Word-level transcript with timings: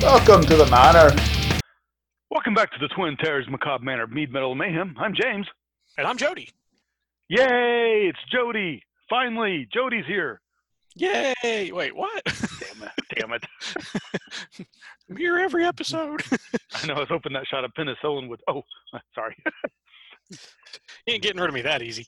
Welcome 0.00 0.42
to 0.42 0.56
the 0.56 0.66
manor. 0.70 1.10
Welcome 2.30 2.54
back 2.54 2.70
to 2.72 2.78
the 2.78 2.88
Twin 2.88 3.16
Terrors 3.16 3.46
Macabre 3.48 3.84
Manor 3.84 4.06
Mead 4.06 4.32
Metal 4.32 4.54
Mayhem. 4.54 4.94
I'm 4.98 5.14
James. 5.14 5.46
And 5.96 6.06
I'm 6.06 6.16
Jody. 6.16 6.50
Yay! 7.28 8.06
It's 8.08 8.18
Jody. 8.30 8.82
Finally, 9.08 9.66
Jody's 9.72 10.04
here. 10.06 10.40
Yay! 10.96 11.70
Wait, 11.72 11.96
what? 11.96 12.22
Damn 12.24 12.82
it! 12.82 12.92
Damn 13.16 13.32
it! 13.32 13.44
I'm 15.10 15.16
here 15.16 15.38
every 15.38 15.64
episode. 15.64 16.22
I 16.74 16.86
know 16.86 16.94
I 16.94 17.00
was 17.00 17.08
hoping 17.08 17.32
that 17.32 17.46
shot 17.46 17.64
of 17.64 17.72
penicillin 17.78 18.28
would. 18.28 18.40
Oh, 18.48 18.62
sorry. 19.14 19.36
you 20.30 20.36
ain't 21.14 21.22
getting 21.22 21.40
rid 21.40 21.48
of 21.48 21.54
me 21.54 21.62
that 21.62 21.82
easy. 21.82 22.06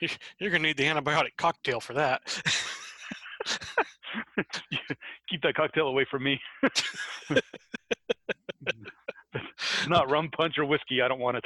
You're- 0.00 0.14
You're 0.38 0.50
gonna 0.50 0.62
need 0.62 0.76
the 0.76 0.84
antibiotic 0.84 1.36
cocktail 1.36 1.80
for 1.80 1.94
that. 1.94 2.22
Keep 5.28 5.42
that 5.42 5.54
cocktail 5.54 5.86
away 5.88 6.06
from 6.10 6.24
me. 6.24 6.40
Not 9.88 10.10
rum 10.10 10.28
punch 10.30 10.58
or 10.58 10.64
whiskey. 10.64 11.00
I 11.02 11.08
don't 11.08 11.20
want 11.20 11.38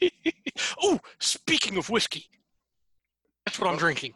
it. 0.00 0.12
oh, 0.82 0.98
speaking 1.18 1.76
of 1.76 1.90
whiskey, 1.90 2.26
that's 3.44 3.58
what 3.58 3.68
I'm 3.68 3.74
Oh. 3.74 3.78
drinking. 3.78 4.14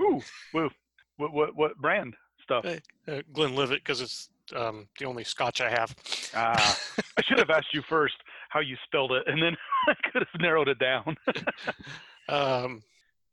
Ooh, 0.00 0.20
woo. 0.54 0.70
What 1.18 1.32
what 1.32 1.54
what 1.56 1.76
brand 1.78 2.14
stuff? 2.42 2.64
Uh, 2.64 2.76
uh, 3.10 3.22
Glenlivet, 3.32 3.80
because 3.84 4.00
it's 4.00 4.28
um, 4.54 4.88
the 4.98 5.04
only 5.06 5.24
Scotch 5.24 5.60
I 5.60 5.70
have. 5.70 5.94
Ah, 6.34 6.78
I 7.16 7.22
should 7.22 7.38
have 7.38 7.50
asked 7.50 7.72
you 7.74 7.82
first 7.88 8.14
how 8.48 8.60
you 8.60 8.76
spelled 8.84 9.12
it, 9.12 9.24
and 9.26 9.42
then 9.42 9.56
I 9.88 9.94
could 10.10 10.26
have 10.30 10.40
narrowed 10.40 10.68
it 10.68 10.78
down. 10.78 11.16
Um, 12.28 12.82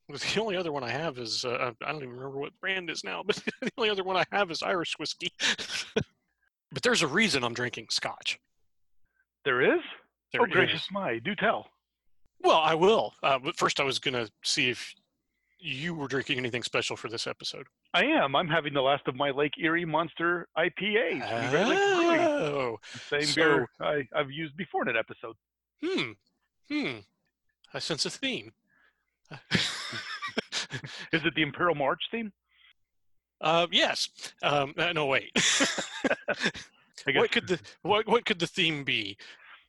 the 0.09 0.39
only 0.41 0.57
other 0.57 0.71
one 0.71 0.83
I 0.83 0.89
have 0.89 1.17
is 1.17 1.45
uh, 1.45 1.71
I 1.81 1.91
don't 1.91 2.03
even 2.03 2.15
remember 2.15 2.39
what 2.39 2.59
brand 2.59 2.89
is 2.89 3.03
now, 3.03 3.23
but 3.25 3.41
the 3.61 3.71
only 3.77 3.89
other 3.89 4.03
one 4.03 4.17
I 4.17 4.25
have 4.31 4.51
is 4.51 4.61
Irish 4.61 4.93
whiskey. 4.97 5.31
but 5.95 6.83
there's 6.83 7.01
a 7.01 7.07
reason 7.07 7.43
I'm 7.43 7.53
drinking 7.53 7.87
Scotch. 7.89 8.39
There 9.45 9.61
is. 9.61 9.81
There 10.31 10.41
oh 10.41 10.45
gracious 10.45 10.87
my! 10.91 11.19
Do 11.19 11.35
tell. 11.35 11.67
Well, 12.41 12.57
I 12.57 12.73
will. 12.73 13.13
Uh, 13.21 13.39
but 13.39 13.57
first, 13.57 13.79
I 13.79 13.83
was 13.83 13.99
gonna 13.99 14.27
see 14.43 14.69
if 14.69 14.93
you 15.59 15.93
were 15.93 16.07
drinking 16.07 16.37
anything 16.37 16.63
special 16.63 16.97
for 16.97 17.07
this 17.07 17.25
episode. 17.27 17.67
I 17.93 18.03
am. 18.03 18.35
I'm 18.35 18.47
having 18.49 18.73
the 18.73 18.81
last 18.81 19.07
of 19.07 19.15
my 19.15 19.31
Lake 19.31 19.53
Erie 19.57 19.85
Monster 19.85 20.47
IPAs. 20.57 21.29
from 21.29 21.49
Great 21.51 21.67
Lakes 21.67 21.95
Brewing. 21.95 22.19
Oh, 22.19 22.77
Same 23.09 23.23
so- 23.23 23.35
beer 23.35 23.69
I, 23.79 24.03
I've 24.15 24.31
used 24.31 24.57
before 24.57 24.81
in 24.81 24.89
an 24.89 24.97
episode. 24.97 25.35
hmm, 25.81 26.11
hmm. 26.67 26.97
I 27.73 27.79
sense 27.79 28.05
a 28.05 28.09
theme. 28.09 28.51
Is 31.11 31.21
it 31.25 31.35
the 31.35 31.41
Imperial 31.43 31.75
March 31.75 32.01
theme? 32.11 32.31
uh, 33.41 33.67
yes. 33.71 34.09
Um, 34.41 34.73
uh, 34.77 34.93
no, 34.93 35.05
wait. 35.05 35.31
What 37.05 37.31
could 37.31 37.47
the 37.47 37.59
what 37.81 38.07
what 38.07 38.25
could 38.25 38.39
the 38.39 38.47
theme 38.47 38.83
be? 38.83 39.17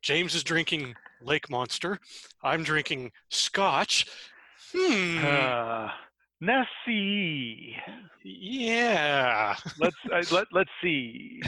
James 0.02 0.34
is 0.34 0.44
drinking 0.44 0.94
Lake 1.22 1.50
Monster. 1.50 1.98
I'm 2.42 2.62
drinking 2.62 3.12
Scotch. 3.30 4.06
Hmm. 4.72 5.24
Uh, 5.24 5.88
Nessie. 6.40 7.76
yeah. 8.22 9.56
Let's 9.80 9.96
I, 10.12 10.22
let 10.34 10.46
let's 10.52 10.70
see. 10.82 11.42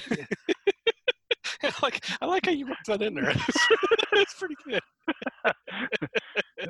I 1.63 1.73
like 1.83 2.05
I 2.21 2.27
like 2.27 2.47
how 2.47 2.53
you 2.53 2.67
wrote 2.67 2.77
that 2.87 3.03
in 3.03 3.15
there. 3.15 3.31
it's 4.13 4.35
pretty 4.35 4.57
good. 4.65 4.81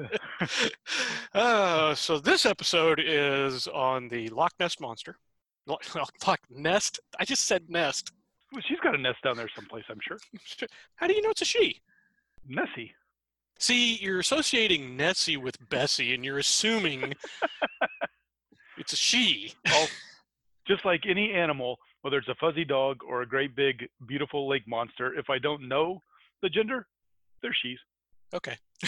uh, 1.34 1.94
so 1.94 2.18
this 2.18 2.46
episode 2.46 3.00
is 3.04 3.66
on 3.68 4.08
the 4.08 4.28
Loch 4.28 4.52
Ness 4.58 4.80
monster. 4.80 5.16
Loch, 5.66 5.84
Loch 6.26 6.40
Nest. 6.50 7.00
I 7.18 7.24
just 7.24 7.46
said 7.46 7.68
nest. 7.68 8.12
Well, 8.52 8.62
she's 8.66 8.78
got 8.80 8.94
a 8.94 8.98
nest 8.98 9.18
down 9.24 9.36
there 9.36 9.48
someplace, 9.54 9.84
I'm 9.90 9.98
sure. 10.06 10.18
How 10.96 11.06
do 11.06 11.14
you 11.14 11.22
know 11.22 11.30
it's 11.30 11.42
a 11.42 11.44
she? 11.44 11.80
Nessie. 12.48 12.94
See, 13.58 13.96
you're 13.96 14.20
associating 14.20 14.96
Nessie 14.96 15.36
with 15.36 15.56
Bessie, 15.68 16.14
and 16.14 16.24
you're 16.24 16.38
assuming 16.38 17.14
it's 18.78 18.92
a 18.92 18.96
she. 18.96 19.54
Oh, 19.68 19.86
just 20.68 20.84
like 20.84 21.02
any 21.08 21.32
animal, 21.32 21.78
whether 22.02 22.18
it's 22.18 22.28
a 22.28 22.34
fuzzy 22.36 22.64
dog 22.64 22.98
or 23.08 23.22
a 23.22 23.26
great 23.26 23.56
big 23.56 23.88
beautiful 24.06 24.48
lake 24.48 24.68
monster, 24.68 25.14
if 25.18 25.30
I 25.30 25.38
don't 25.38 25.68
know 25.68 26.02
the 26.42 26.48
gender, 26.48 26.86
they're 27.42 27.56
she's. 27.62 27.78
Okay. 28.34 28.56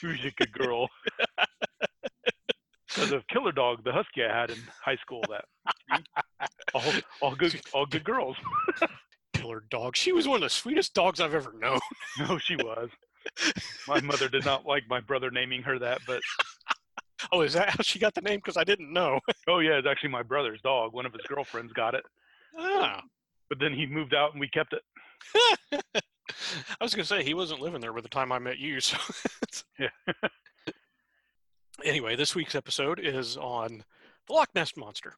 Who's 0.00 0.24
a 0.24 0.30
good 0.36 0.52
girl? 0.52 0.88
Because 2.92 3.12
of 3.12 3.24
Killer 3.28 3.52
Dog, 3.52 3.84
the 3.84 3.92
husky 3.92 4.24
I 4.24 4.36
had 4.36 4.50
in 4.50 4.56
high 4.84 4.96
school. 4.96 5.22
That 5.28 5.44
all, 6.74 6.82
all 7.22 7.34
good, 7.36 7.60
all 7.72 7.86
good 7.86 8.02
girls. 8.02 8.36
Killer 9.32 9.62
dog. 9.70 9.94
She 9.96 10.10
was 10.10 10.26
one 10.26 10.34
of 10.36 10.40
the 10.42 10.48
sweetest 10.50 10.92
dogs 10.92 11.20
I've 11.20 11.32
ever 11.32 11.54
known. 11.56 11.78
No, 12.18 12.36
she 12.38 12.56
was. 12.56 12.88
My 13.86 14.00
mother 14.00 14.28
did 14.28 14.44
not 14.44 14.66
like 14.66 14.82
my 14.88 14.98
brother 14.98 15.30
naming 15.30 15.62
her 15.62 15.78
that, 15.78 16.00
but 16.04 16.20
Oh, 17.30 17.42
is 17.42 17.52
that 17.52 17.70
how 17.70 17.82
she 17.82 18.00
got 18.00 18.12
the 18.14 18.22
name? 18.22 18.38
Because 18.38 18.56
I 18.56 18.64
didn't 18.64 18.92
know. 18.92 19.20
oh 19.46 19.60
yeah, 19.60 19.74
it's 19.78 19.86
actually 19.86 20.10
my 20.10 20.24
brother's 20.24 20.60
dog. 20.62 20.92
One 20.92 21.06
of 21.06 21.12
his 21.12 21.22
girlfriends 21.28 21.72
got 21.72 21.94
it, 21.94 22.02
Ah. 22.58 23.02
but 23.48 23.60
then 23.60 23.72
he 23.72 23.86
moved 23.86 24.14
out 24.14 24.32
and 24.32 24.40
we 24.40 24.48
kept 24.48 24.72
it. 24.74 25.99
I 26.80 26.84
was 26.84 26.94
gonna 26.94 27.04
say 27.04 27.22
he 27.22 27.34
wasn't 27.34 27.60
living 27.60 27.80
there 27.80 27.92
by 27.92 28.00
the 28.00 28.08
time 28.08 28.32
I 28.32 28.38
met 28.38 28.58
you. 28.58 28.80
So 28.80 28.96
Yeah. 29.78 29.88
anyway, 31.84 32.16
this 32.16 32.34
week's 32.34 32.54
episode 32.54 33.00
is 33.00 33.36
on 33.36 33.84
the 34.26 34.32
Loch 34.32 34.48
Ness 34.54 34.76
monster. 34.76 35.14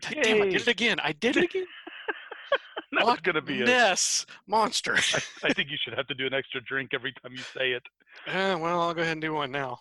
Damn, 0.00 0.42
I 0.42 0.46
did 0.48 0.60
it 0.62 0.68
again. 0.68 0.98
I 1.02 1.12
did 1.12 1.36
it 1.36 1.44
again. 1.44 1.66
Was 2.92 3.04
Loch 3.04 3.22
gonna 3.22 3.42
be 3.42 3.62
a. 3.62 3.64
Ness 3.64 4.24
monster. 4.46 4.94
I, 5.14 5.20
I 5.48 5.52
think 5.52 5.70
you 5.70 5.76
should 5.82 5.94
have 5.96 6.06
to 6.08 6.14
do 6.14 6.26
an 6.26 6.34
extra 6.34 6.60
drink 6.62 6.90
every 6.94 7.12
time 7.22 7.32
you 7.32 7.42
say 7.56 7.72
it, 7.72 7.82
Eh, 8.26 8.54
well, 8.54 8.80
I'll 8.80 8.94
go 8.94 9.02
ahead 9.02 9.12
and 9.12 9.20
do 9.20 9.34
one 9.34 9.50
now. 9.50 9.78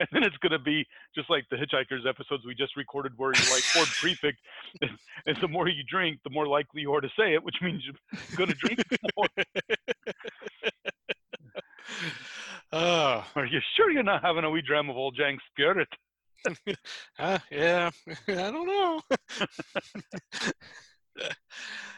and 0.00 0.08
then 0.12 0.22
it's 0.22 0.36
gonna 0.38 0.58
be 0.58 0.86
just 1.14 1.28
like 1.30 1.44
the 1.50 1.56
Hitchhikers 1.56 2.06
episodes 2.08 2.44
we 2.46 2.54
just 2.54 2.76
recorded, 2.76 3.12
where 3.16 3.32
you 3.32 3.40
like 3.52 3.62
Ford 3.62 3.88
Prefect, 3.88 4.38
and, 4.80 4.90
and 5.26 5.36
the 5.40 5.48
more 5.48 5.68
you 5.68 5.82
drink, 5.88 6.20
the 6.24 6.30
more 6.30 6.46
likely 6.46 6.82
you 6.82 6.92
are 6.94 7.00
to 7.00 7.10
say 7.18 7.34
it, 7.34 7.42
which 7.42 7.56
means 7.62 7.82
you're 7.84 8.36
gonna 8.36 8.54
drink 8.54 8.80
more. 9.16 9.26
Oh, 12.72 13.24
Are 13.36 13.44
you 13.44 13.60
sure 13.76 13.90
you're 13.90 14.02
not 14.02 14.24
having 14.24 14.44
a 14.44 14.50
wee 14.50 14.62
dram 14.62 14.88
of 14.88 14.96
old 14.96 15.14
Jang 15.16 15.38
spirit? 15.50 15.88
uh, 17.18 17.38
yeah, 17.50 17.90
I 18.28 18.32
don't 18.50 18.66
know. 18.66 19.00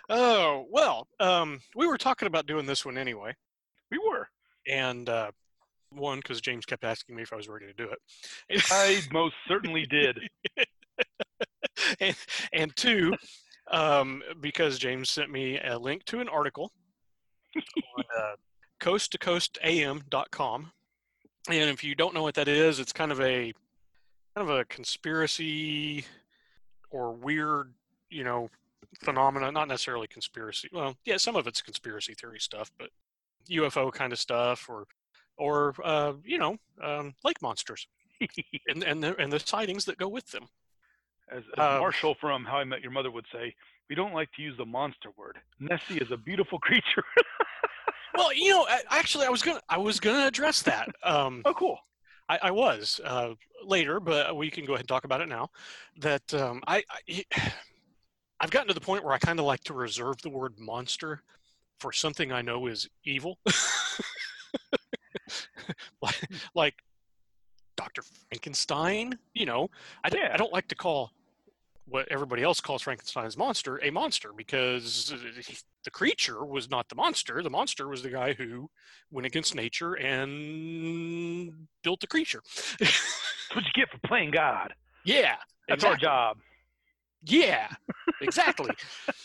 oh 0.09 0.67
well, 0.71 1.07
um, 1.21 1.61
we 1.77 1.87
were 1.87 1.97
talking 1.97 2.27
about 2.27 2.47
doing 2.47 2.67
this 2.67 2.85
one 2.85 2.99
anyway. 2.99 3.33
We 3.91 3.99
were. 3.99 4.29
and 4.67 5.09
uh, 5.09 5.31
one 5.91 6.19
because 6.19 6.41
James 6.41 6.67
kept 6.67 6.83
asking 6.83 7.15
me 7.15 7.23
if 7.23 7.33
I 7.33 7.37
was 7.37 7.49
ready 7.49 7.67
to 7.67 7.73
do 7.73 7.89
it, 7.89 8.65
I 8.71 9.01
most 9.13 9.37
certainly 9.47 9.87
did. 9.87 10.19
and, 12.01 12.17
and 12.53 12.77
two 12.77 13.15
um, 13.71 14.23
because 14.41 14.79
James 14.79 15.09
sent 15.09 15.31
me 15.31 15.61
a 15.61 15.79
link 15.79 16.05
to 16.07 16.19
an 16.21 16.29
article 16.29 16.73
on 17.97 18.05
uh, 18.19 18.37
coast 18.81 19.13
to 19.13 19.19
coast 19.19 19.59
am.com. 19.63 20.73
And 21.49 21.71
if 21.71 21.85
you 21.85 21.95
don't 21.95 22.15
know 22.15 22.23
what 22.23 22.35
that 22.35 22.49
is, 22.49 22.81
it's 22.81 22.93
kind 22.93 23.13
of 23.13 23.21
a 23.21 23.53
kind 24.35 24.49
of 24.49 24.51
a 24.51 24.65
conspiracy 24.65 26.05
or 26.91 27.13
weird, 27.13 27.73
you 28.09 28.25
know, 28.25 28.49
phenomena. 29.03 29.53
Not 29.53 29.69
necessarily 29.69 30.07
conspiracy. 30.07 30.69
Well, 30.73 30.97
yeah, 31.05 31.19
some 31.19 31.37
of 31.37 31.47
it's 31.47 31.61
conspiracy 31.61 32.15
theory 32.15 32.41
stuff, 32.41 32.71
but 32.79 32.89
UFO 33.51 33.93
kind 33.93 34.13
of 34.13 34.19
stuff, 34.19 34.69
or 34.69 34.87
or 35.37 35.75
uh, 35.85 36.15
you 36.25 36.39
know, 36.39 36.57
um, 36.83 37.15
lake 37.25 37.43
monsters 37.43 37.87
and 38.69 38.83
and 38.83 39.03
the, 39.03 39.17
and 39.21 39.33
the 39.33 39.41
sightings 39.41 39.85
that 39.85 39.99
go 39.99 40.09
with 40.09 40.31
them. 40.31 40.49
As, 41.31 41.43
as 41.57 41.59
Um, 41.59 41.81
Marshall 41.81 42.15
from 42.15 42.45
How 42.45 42.59
I 42.59 42.65
Met 42.65 42.83
Your 42.83 42.91
Mother 42.91 43.11
would 43.11 43.27
say, 43.33 43.55
we 43.89 43.95
don't 43.97 44.15
like 44.15 44.31
to 44.33 44.43
use 44.43 44.57
the 44.57 44.65
monster 44.65 45.11
word. 45.17 45.39
Nessie 45.61 45.99
is 45.99 46.11
a 46.11 46.17
beautiful 46.17 46.59
creature. 46.67 47.05
Well, 48.17 48.33
you 48.33 48.51
know, 48.51 48.67
actually, 48.91 49.27
I 49.27 49.29
was 49.31 49.43
gonna 49.43 49.61
I 49.69 49.77
was 49.79 49.99
gonna 50.01 50.27
address 50.27 50.63
that. 50.63 50.89
Um, 51.03 51.43
oh, 51.45 51.55
cool. 51.55 51.79
I, 52.29 52.39
I 52.45 52.51
was 52.53 53.01
uh, 53.05 53.35
later, 53.65 54.01
but 54.01 54.37
we 54.37 54.51
can 54.51 54.65
go 54.65 54.73
ahead 54.75 54.83
and 54.83 54.89
talk 54.89 55.05
about 55.05 55.21
it 55.21 55.29
now. 55.29 55.51
That 55.99 56.33
um, 56.33 56.63
I, 56.67 56.83
I 57.09 57.25
I've 58.41 58.51
gotten 58.51 58.69
to 58.69 58.75
the 58.75 58.81
point 58.81 59.05
where 59.05 59.13
I 59.15 59.19
kind 59.19 59.39
of 59.39 59.45
like 59.47 59.63
to 59.65 59.75
reserve 59.75 60.17
the 60.23 60.31
word 60.31 60.55
monster 60.59 61.23
for 61.81 61.93
something 61.93 62.31
I 62.33 62.41
know 62.41 62.67
is 62.67 62.89
evil, 63.05 63.39
like, 66.03 66.21
like 66.55 66.75
Dr. 67.77 68.03
Frankenstein. 68.03 69.19
You 69.35 69.47
know, 69.47 69.71
I, 70.05 70.11
Yeah. 70.15 70.31
I 70.33 70.37
don't 70.37 70.53
like 70.53 70.69
to 70.69 70.75
call 70.75 71.11
what 71.87 72.09
everybody 72.11 72.43
else 72.43 72.61
calls 72.61 72.83
Frankenstein's 72.83 73.37
monster 73.37 73.79
a 73.83 73.91
monster 73.91 74.31
because 74.37 75.13
the 75.85 75.91
creature 75.91 76.45
was 76.45 76.71
not 76.71 76.89
the 76.89 76.95
monster. 76.95 77.43
The 77.43 77.51
monster 77.51 77.89
was 77.89 78.03
the 78.03 78.11
guy 78.11 78.33
who 78.33 78.71
went 79.11 79.27
against 79.27 79.55
nature 79.55 79.95
and 79.95 81.53
built 81.83 82.01
the 82.01 82.07
creature. 82.07 82.43
That's 82.81 83.55
what 83.55 83.65
you 83.65 83.71
get 83.75 83.91
for 83.91 83.99
playing 84.07 84.31
God. 84.31 84.75
yeah, 85.05 85.37
That's 85.69 85.85
our 85.85 85.97
job. 85.97 86.39
Yeah, 87.27 87.69
exactly. 88.21 88.71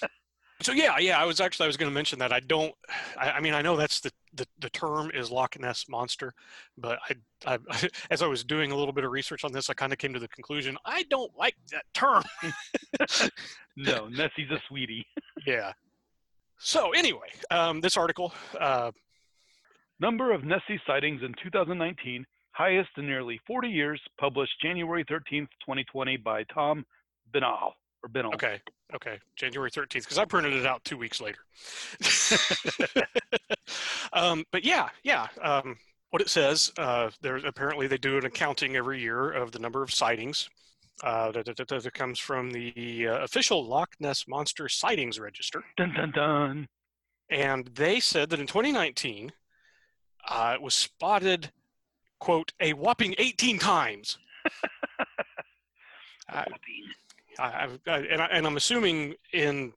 So 0.62 0.74
yeah, 0.74 0.98
yeah, 0.98 1.22
I 1.22 1.26
was 1.26 1.40
actually 1.40 1.66
I 1.66 1.68
was 1.68 1.78
going 1.78 1.90
to 1.90 1.94
mention 1.94 2.20
that 2.20 2.34
I 2.34 2.42
don't. 2.42 2.74
I, 3.18 3.32
I, 3.32 3.40
mean, 3.40 3.54
I 3.54 3.62
know 3.62 3.78
that's 3.78 4.02
the, 4.02 4.12
the 4.34 4.46
the 4.60 4.70
term 4.70 5.10
is 5.14 5.32
Loch 5.32 5.58
Ness 5.58 5.88
monster, 5.88 6.34
but 6.78 7.00
I, 7.46 7.56
I 7.56 7.88
as 8.12 8.22
I 8.22 8.28
was 8.28 8.44
doing 8.44 8.72
a 8.72 8.76
little 8.76 8.92
bit 8.92 9.06
of 9.06 9.12
research 9.12 9.46
on 9.46 9.54
this, 9.54 9.70
I 9.70 9.74
kind 9.74 9.94
of 9.94 10.00
came 10.00 10.14
to 10.14 10.20
the 10.20 10.28
conclusion 10.28 10.78
I 10.86 11.04
don't 11.04 11.32
like 11.38 11.56
that 11.72 11.86
term. 11.94 12.24
no, 13.78 14.08
Nessie's 14.10 14.52
a 14.52 14.62
sweetie. 14.68 15.06
yeah. 15.48 15.72
So 16.58 16.92
anyway, 16.92 17.30
um, 17.52 17.82
this 17.82 17.98
article. 17.98 18.34
Uh, 18.60 18.92
Number 20.02 20.32
of 20.32 20.46
Nessie 20.46 20.80
sightings 20.88 21.22
in 21.24 21.36
2019, 21.44 22.26
highest 22.52 22.90
in 22.96 23.06
nearly 23.06 23.38
40 23.46 23.68
years, 23.68 24.00
published 24.18 24.54
January 24.62 25.04
13th, 25.04 25.50
2020 25.66 26.16
by 26.16 26.44
Tom 26.44 26.86
Binnall 27.34 27.74
or 28.04 28.10
Binnall. 28.10 28.34
Okay. 28.34 28.62
Okay, 28.96 29.20
January 29.36 29.70
13th, 29.70 29.94
because 29.94 30.18
I 30.18 30.26
printed 30.26 30.54
it 30.54 30.66
out 30.66 30.84
two 30.84 30.98
weeks 30.98 31.22
later. 31.22 31.38
um, 34.14 34.44
but 34.52 34.66
yeah, 34.66 34.90
yeah. 35.04 35.28
Um, 35.44 35.78
what 36.10 36.24
it 36.24 36.30
says, 36.30 36.72
uh, 36.80 37.12
there 37.22 37.36
apparently 37.38 37.86
they 37.86 38.00
do 38.00 38.18
an 38.18 38.26
accounting 38.26 38.76
every 38.76 39.00
year 39.00 39.32
of 39.32 39.52
the 39.52 39.60
number 39.60 39.84
of 39.84 39.94
sightings. 39.94 40.50
Uh, 41.04 41.32
that, 41.32 41.46
that, 41.46 41.68
that 41.68 41.94
comes 41.94 42.20
from 42.20 42.52
the 42.52 43.08
uh, 43.08 43.20
official 43.20 43.66
Loch 43.66 43.90
Ness 44.02 44.28
Monster 44.28 44.68
Sightings 44.68 45.18
Register. 45.20 45.64
Dun 45.78 45.94
dun 45.94 46.12
dun. 46.12 46.68
And 47.30 47.68
they 47.68 48.00
said 48.02 48.32
that 48.32 48.40
in 48.40 48.48
2019, 48.48 49.32
uh, 50.28 50.52
it 50.56 50.62
was 50.62 50.74
spotted, 50.74 51.52
quote, 52.20 52.52
a 52.60 52.74
whopping 52.74 53.16
18 53.18 53.60
times. 53.60 54.18
I, 57.40 57.68
I, 57.88 57.98
and, 57.98 58.22
I, 58.22 58.26
and 58.26 58.48
I'm 58.48 58.58
assuming 58.58 59.16
in 59.34 59.74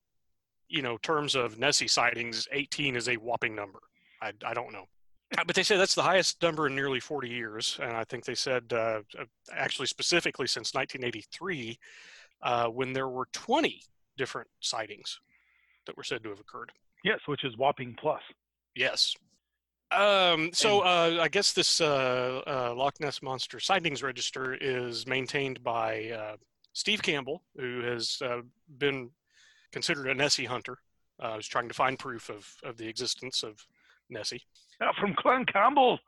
you 0.68 0.82
know 0.82 0.98
terms 0.98 1.34
of 1.34 1.58
Nessie 1.58 1.88
sightings, 1.88 2.48
18 2.52 2.96
is 2.96 3.08
a 3.08 3.16
whopping 3.16 3.54
number. 3.54 3.80
I, 4.20 4.32
I 4.44 4.54
don't 4.54 4.72
know, 4.72 4.86
but 5.46 5.54
they 5.54 5.62
say 5.62 5.76
that's 5.76 5.94
the 5.94 6.02
highest 6.02 6.42
number 6.42 6.66
in 6.66 6.74
nearly 6.74 7.00
40 7.00 7.28
years, 7.28 7.78
and 7.82 7.92
I 7.92 8.04
think 8.04 8.24
they 8.24 8.34
said 8.34 8.64
uh, 8.72 9.00
uh 9.18 9.24
actually 9.52 9.86
specifically 9.86 10.46
since 10.46 10.74
1983, 10.74 11.78
uh, 12.42 12.66
when 12.66 12.92
there 12.92 13.08
were 13.08 13.28
20 13.32 13.82
different 14.16 14.48
sightings 14.60 15.20
that 15.86 15.96
were 15.96 16.04
said 16.04 16.22
to 16.22 16.30
have 16.30 16.40
occurred. 16.40 16.72
Yes, 17.04 17.18
which 17.26 17.44
is 17.44 17.56
whopping 17.56 17.96
plus. 17.98 18.22
Yes. 18.74 19.14
Um, 19.90 20.50
so 20.52 20.80
uh, 20.80 21.18
I 21.20 21.28
guess 21.28 21.52
this 21.52 21.80
uh, 21.80 22.40
uh, 22.46 22.74
Loch 22.74 22.98
Ness 23.00 23.20
Monster 23.20 23.60
Sightings 23.60 24.02
Register 24.02 24.54
is 24.54 25.06
maintained 25.06 25.62
by 25.62 26.10
uh, 26.10 26.36
Steve 26.72 27.02
Campbell, 27.02 27.42
who 27.56 27.80
has 27.82 28.18
uh, 28.24 28.40
been 28.78 29.10
considered 29.72 30.08
a 30.08 30.14
Nessie 30.14 30.44
hunter, 30.44 30.78
uh, 31.20 31.34
was 31.36 31.46
trying 31.46 31.68
to 31.68 31.74
find 31.74 31.98
proof 31.98 32.28
of, 32.28 32.48
of 32.64 32.76
the 32.76 32.88
existence 32.88 33.42
of 33.42 33.66
Nessie. 34.08 34.42
From 34.98 35.14
Clan 35.14 35.44
Campbell. 35.44 35.98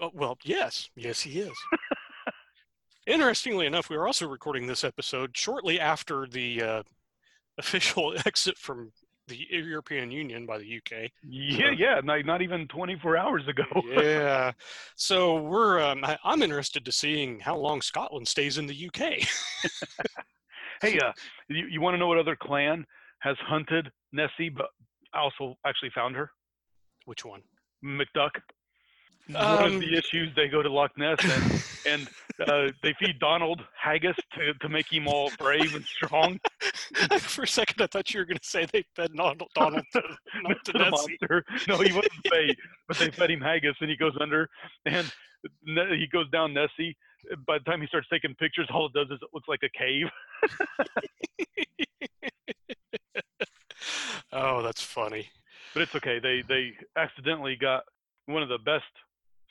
Oh, 0.00 0.10
well, 0.12 0.38
yes, 0.44 0.90
yes, 0.96 1.20
he 1.20 1.40
is. 1.40 1.52
Interestingly 3.06 3.66
enough, 3.66 3.88
we 3.88 3.96
are 3.96 4.06
also 4.06 4.26
recording 4.28 4.66
this 4.66 4.82
episode 4.82 5.36
shortly 5.36 5.78
after 5.78 6.26
the 6.26 6.62
uh, 6.62 6.82
official 7.58 8.14
exit 8.26 8.58
from 8.58 8.92
the 9.28 9.46
European 9.50 10.10
Union 10.10 10.46
by 10.46 10.58
the 10.58 10.76
UK. 10.76 11.10
Yeah, 11.28 11.70
yeah, 11.76 12.00
not, 12.02 12.24
not 12.24 12.42
even 12.42 12.68
24 12.68 13.16
hours 13.16 13.48
ago. 13.48 13.64
yeah. 13.92 14.52
So 14.94 15.40
we're 15.42 15.80
um, 15.80 16.04
I, 16.04 16.18
am 16.24 16.42
interested 16.42 16.84
to 16.84 16.92
seeing 16.92 17.40
how 17.40 17.56
long 17.56 17.82
Scotland 17.82 18.28
stays 18.28 18.58
in 18.58 18.66
the 18.66 18.88
UK. 18.88 19.00
hey, 20.82 20.98
uh, 20.98 21.12
you, 21.48 21.66
you 21.66 21.80
want 21.80 21.94
to 21.94 21.98
know 21.98 22.06
what 22.06 22.18
other 22.18 22.36
clan 22.36 22.86
has 23.20 23.36
hunted 23.40 23.90
Nessie, 24.12 24.48
but 24.48 24.66
also 25.12 25.56
actually 25.66 25.90
found 25.94 26.14
her? 26.16 26.30
Which 27.06 27.24
one? 27.24 27.42
McDuck. 27.84 28.30
Um, 29.34 29.56
one 29.56 29.74
of 29.74 29.80
the 29.80 29.96
issues 29.96 30.32
they 30.36 30.46
go 30.46 30.62
to 30.62 30.70
Loch 30.70 30.96
Ness 30.96 31.18
and, 31.86 32.08
and 32.40 32.48
uh, 32.48 32.72
they 32.82 32.94
feed 33.00 33.18
Donald 33.18 33.60
haggis 33.76 34.14
to, 34.34 34.54
to 34.54 34.68
make 34.68 34.92
him 34.92 35.08
all 35.08 35.30
brave 35.38 35.74
and 35.74 35.84
strong. 35.84 36.38
For 37.18 37.42
a 37.42 37.48
second, 37.48 37.82
I 37.82 37.88
thought 37.88 38.14
you 38.14 38.20
were 38.20 38.24
going 38.24 38.38
to 38.38 38.48
say 38.48 38.66
they 38.72 38.84
fed 38.94 39.10
Donald, 39.16 39.50
Donald 39.54 39.84
to, 39.94 40.00
to, 40.64 40.72
the 40.72 40.90
monster. 40.90 41.44
No, 41.66 41.78
he 41.78 41.92
wasn't 41.92 42.12
fey, 42.30 42.54
but 42.86 42.98
they 42.98 43.10
fed 43.10 43.30
him 43.30 43.40
haggis 43.40 43.74
and 43.80 43.90
he 43.90 43.96
goes 43.96 44.16
under 44.20 44.48
and 44.84 45.10
he 45.64 46.06
goes 46.12 46.30
down 46.30 46.54
Nessie. 46.54 46.96
By 47.46 47.58
the 47.58 47.64
time 47.64 47.80
he 47.80 47.88
starts 47.88 48.06
taking 48.08 48.34
pictures, 48.36 48.68
all 48.72 48.86
it 48.86 48.92
does 48.92 49.08
is 49.10 49.18
it 49.20 49.28
looks 49.34 49.48
like 49.48 49.62
a 49.64 49.68
cave. 49.76 50.06
oh, 54.32 54.62
that's 54.62 54.82
funny. 54.82 55.28
But 55.74 55.82
it's 55.82 55.94
okay. 55.96 56.20
They 56.20 56.42
they 56.46 56.72
accidentally 56.96 57.56
got 57.56 57.82
one 58.26 58.42
of 58.42 58.48
the 58.48 58.58
best 58.58 58.84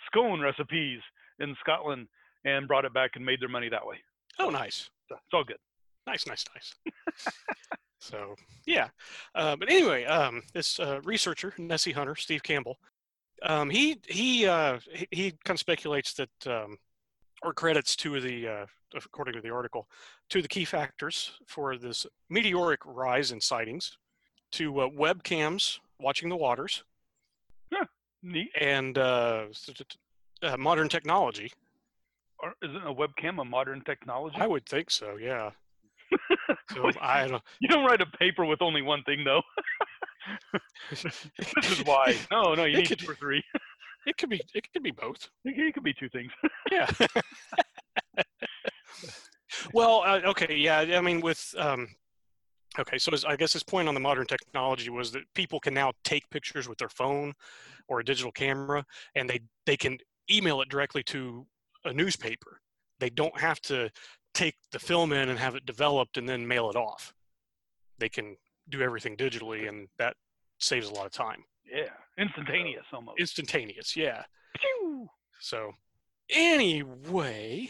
scone 0.05 0.39
recipes 0.39 0.99
in 1.39 1.55
Scotland 1.59 2.07
and 2.45 2.67
brought 2.67 2.85
it 2.85 2.93
back 2.93 3.11
and 3.15 3.25
made 3.25 3.41
their 3.41 3.49
money 3.49 3.69
that 3.69 3.85
way. 3.85 3.97
Oh, 4.39 4.49
nice. 4.49 4.89
So 5.09 5.15
it's 5.15 5.33
all 5.33 5.43
good. 5.43 5.57
Nice, 6.07 6.27
nice, 6.27 6.45
nice. 6.53 6.95
so 7.99 8.35
yeah, 8.65 8.89
uh, 9.33 9.55
but 9.55 9.69
anyway, 9.69 10.05
um, 10.05 10.43
this 10.53 10.79
uh, 10.79 10.99
researcher 11.03 11.53
Nessie 11.57 11.91
Hunter 11.91 12.15
Steve 12.15 12.43
Campbell, 12.43 12.77
um, 13.43 13.69
he 13.69 13.97
he, 14.07 14.45
uh, 14.45 14.79
he, 14.93 15.07
he 15.11 15.31
kind 15.43 15.55
of 15.55 15.59
speculates 15.59 16.13
that 16.13 16.47
um, 16.47 16.77
or 17.41 17.53
credits 17.53 17.95
to 17.97 18.19
the 18.19 18.47
uh, 18.47 18.65
according 18.95 19.33
to 19.33 19.41
the 19.41 19.49
article 19.49 19.87
to 20.29 20.41
the 20.41 20.47
key 20.47 20.65
factors 20.65 21.31
for 21.47 21.77
this 21.77 22.05
meteoric 22.29 22.79
rise 22.85 23.31
in 23.31 23.41
sightings 23.41 23.97
to 24.51 24.81
uh, 24.81 24.89
webcams 24.89 25.79
watching 25.99 26.29
the 26.29 26.35
waters 26.35 26.83
Neat. 28.25 28.49
And 28.59 28.97
uh, 28.97 29.45
uh, 30.41 30.57
modern 30.57 30.89
technology. 30.89 31.51
Or 32.39 32.53
isn't 32.63 32.85
a 32.85 32.93
webcam 32.93 33.39
a 33.39 33.45
modern 33.45 33.81
technology? 33.81 34.37
I 34.39 34.47
would 34.47 34.65
think 34.65 34.89
so. 34.89 35.17
Yeah. 35.17 35.51
so 36.73 36.89
I 36.99 37.27
don't. 37.27 37.43
You 37.61 37.67
don't 37.67 37.85
write 37.85 38.01
a 38.01 38.05
paper 38.05 38.45
with 38.45 38.61
only 38.61 38.81
one 38.81 39.03
thing, 39.03 39.23
though. 39.23 39.41
this 40.89 41.05
is 41.71 41.85
why. 41.85 42.17
No, 42.31 42.55
no, 42.55 42.65
you 42.65 42.77
it 42.77 42.81
need 42.81 42.87
could, 42.89 42.99
two 42.99 43.11
or 43.11 43.15
three. 43.15 43.43
it 44.07 44.17
could 44.17 44.29
be. 44.29 44.41
It 44.53 44.71
could 44.73 44.83
be 44.83 44.91
both. 44.91 45.29
It, 45.45 45.57
it 45.57 45.73
could 45.73 45.83
be 45.83 45.93
two 45.93 46.09
things. 46.09 46.31
yeah. 46.71 46.89
well, 49.73 50.01
uh, 50.05 50.21
okay, 50.25 50.55
yeah. 50.55 50.79
I 50.79 51.01
mean, 51.01 51.21
with 51.21 51.53
um, 51.57 51.87
Okay, 52.77 52.97
so 52.97 53.11
I 53.25 53.35
guess 53.35 53.53
his 53.53 53.63
point 53.63 53.87
on 53.87 53.93
the 53.93 53.99
modern 54.01 54.25
technology 54.25 54.89
was 54.89 55.11
that 55.13 55.23
people 55.33 55.59
can 55.59 55.73
now 55.73 55.93
take 56.03 56.29
pictures 56.29 56.67
with 56.67 56.77
their 56.77 56.89
phone 56.89 57.33
or 57.87 57.99
a 57.99 58.05
digital 58.05 58.31
camera, 58.31 58.85
and 59.15 59.29
they 59.29 59.41
they 59.65 59.77
can 59.77 59.97
email 60.29 60.61
it 60.61 60.69
directly 60.69 61.03
to 61.03 61.45
a 61.83 61.93
newspaper. 61.93 62.61
They 62.99 63.09
don't 63.09 63.39
have 63.39 63.59
to 63.61 63.89
take 64.33 64.55
the 64.71 64.79
film 64.79 65.13
in 65.13 65.29
and 65.29 65.39
have 65.39 65.55
it 65.55 65.65
developed 65.65 66.17
and 66.17 66.27
then 66.27 66.47
mail 66.47 66.69
it 66.69 66.75
off. 66.75 67.13
They 67.99 68.09
can 68.09 68.35
do 68.69 68.81
everything 68.81 69.15
digitally, 69.15 69.69
and 69.69 69.87
that 69.97 70.15
saves 70.59 70.89
a 70.89 70.93
lot 70.93 71.05
of 71.05 71.11
time. 71.11 71.43
Yeah, 71.65 71.89
instantaneous 72.17 72.85
almost. 72.93 73.19
Instantaneous, 73.19 73.95
yeah. 73.95 74.23
So, 75.39 75.73
anyway, 76.29 77.69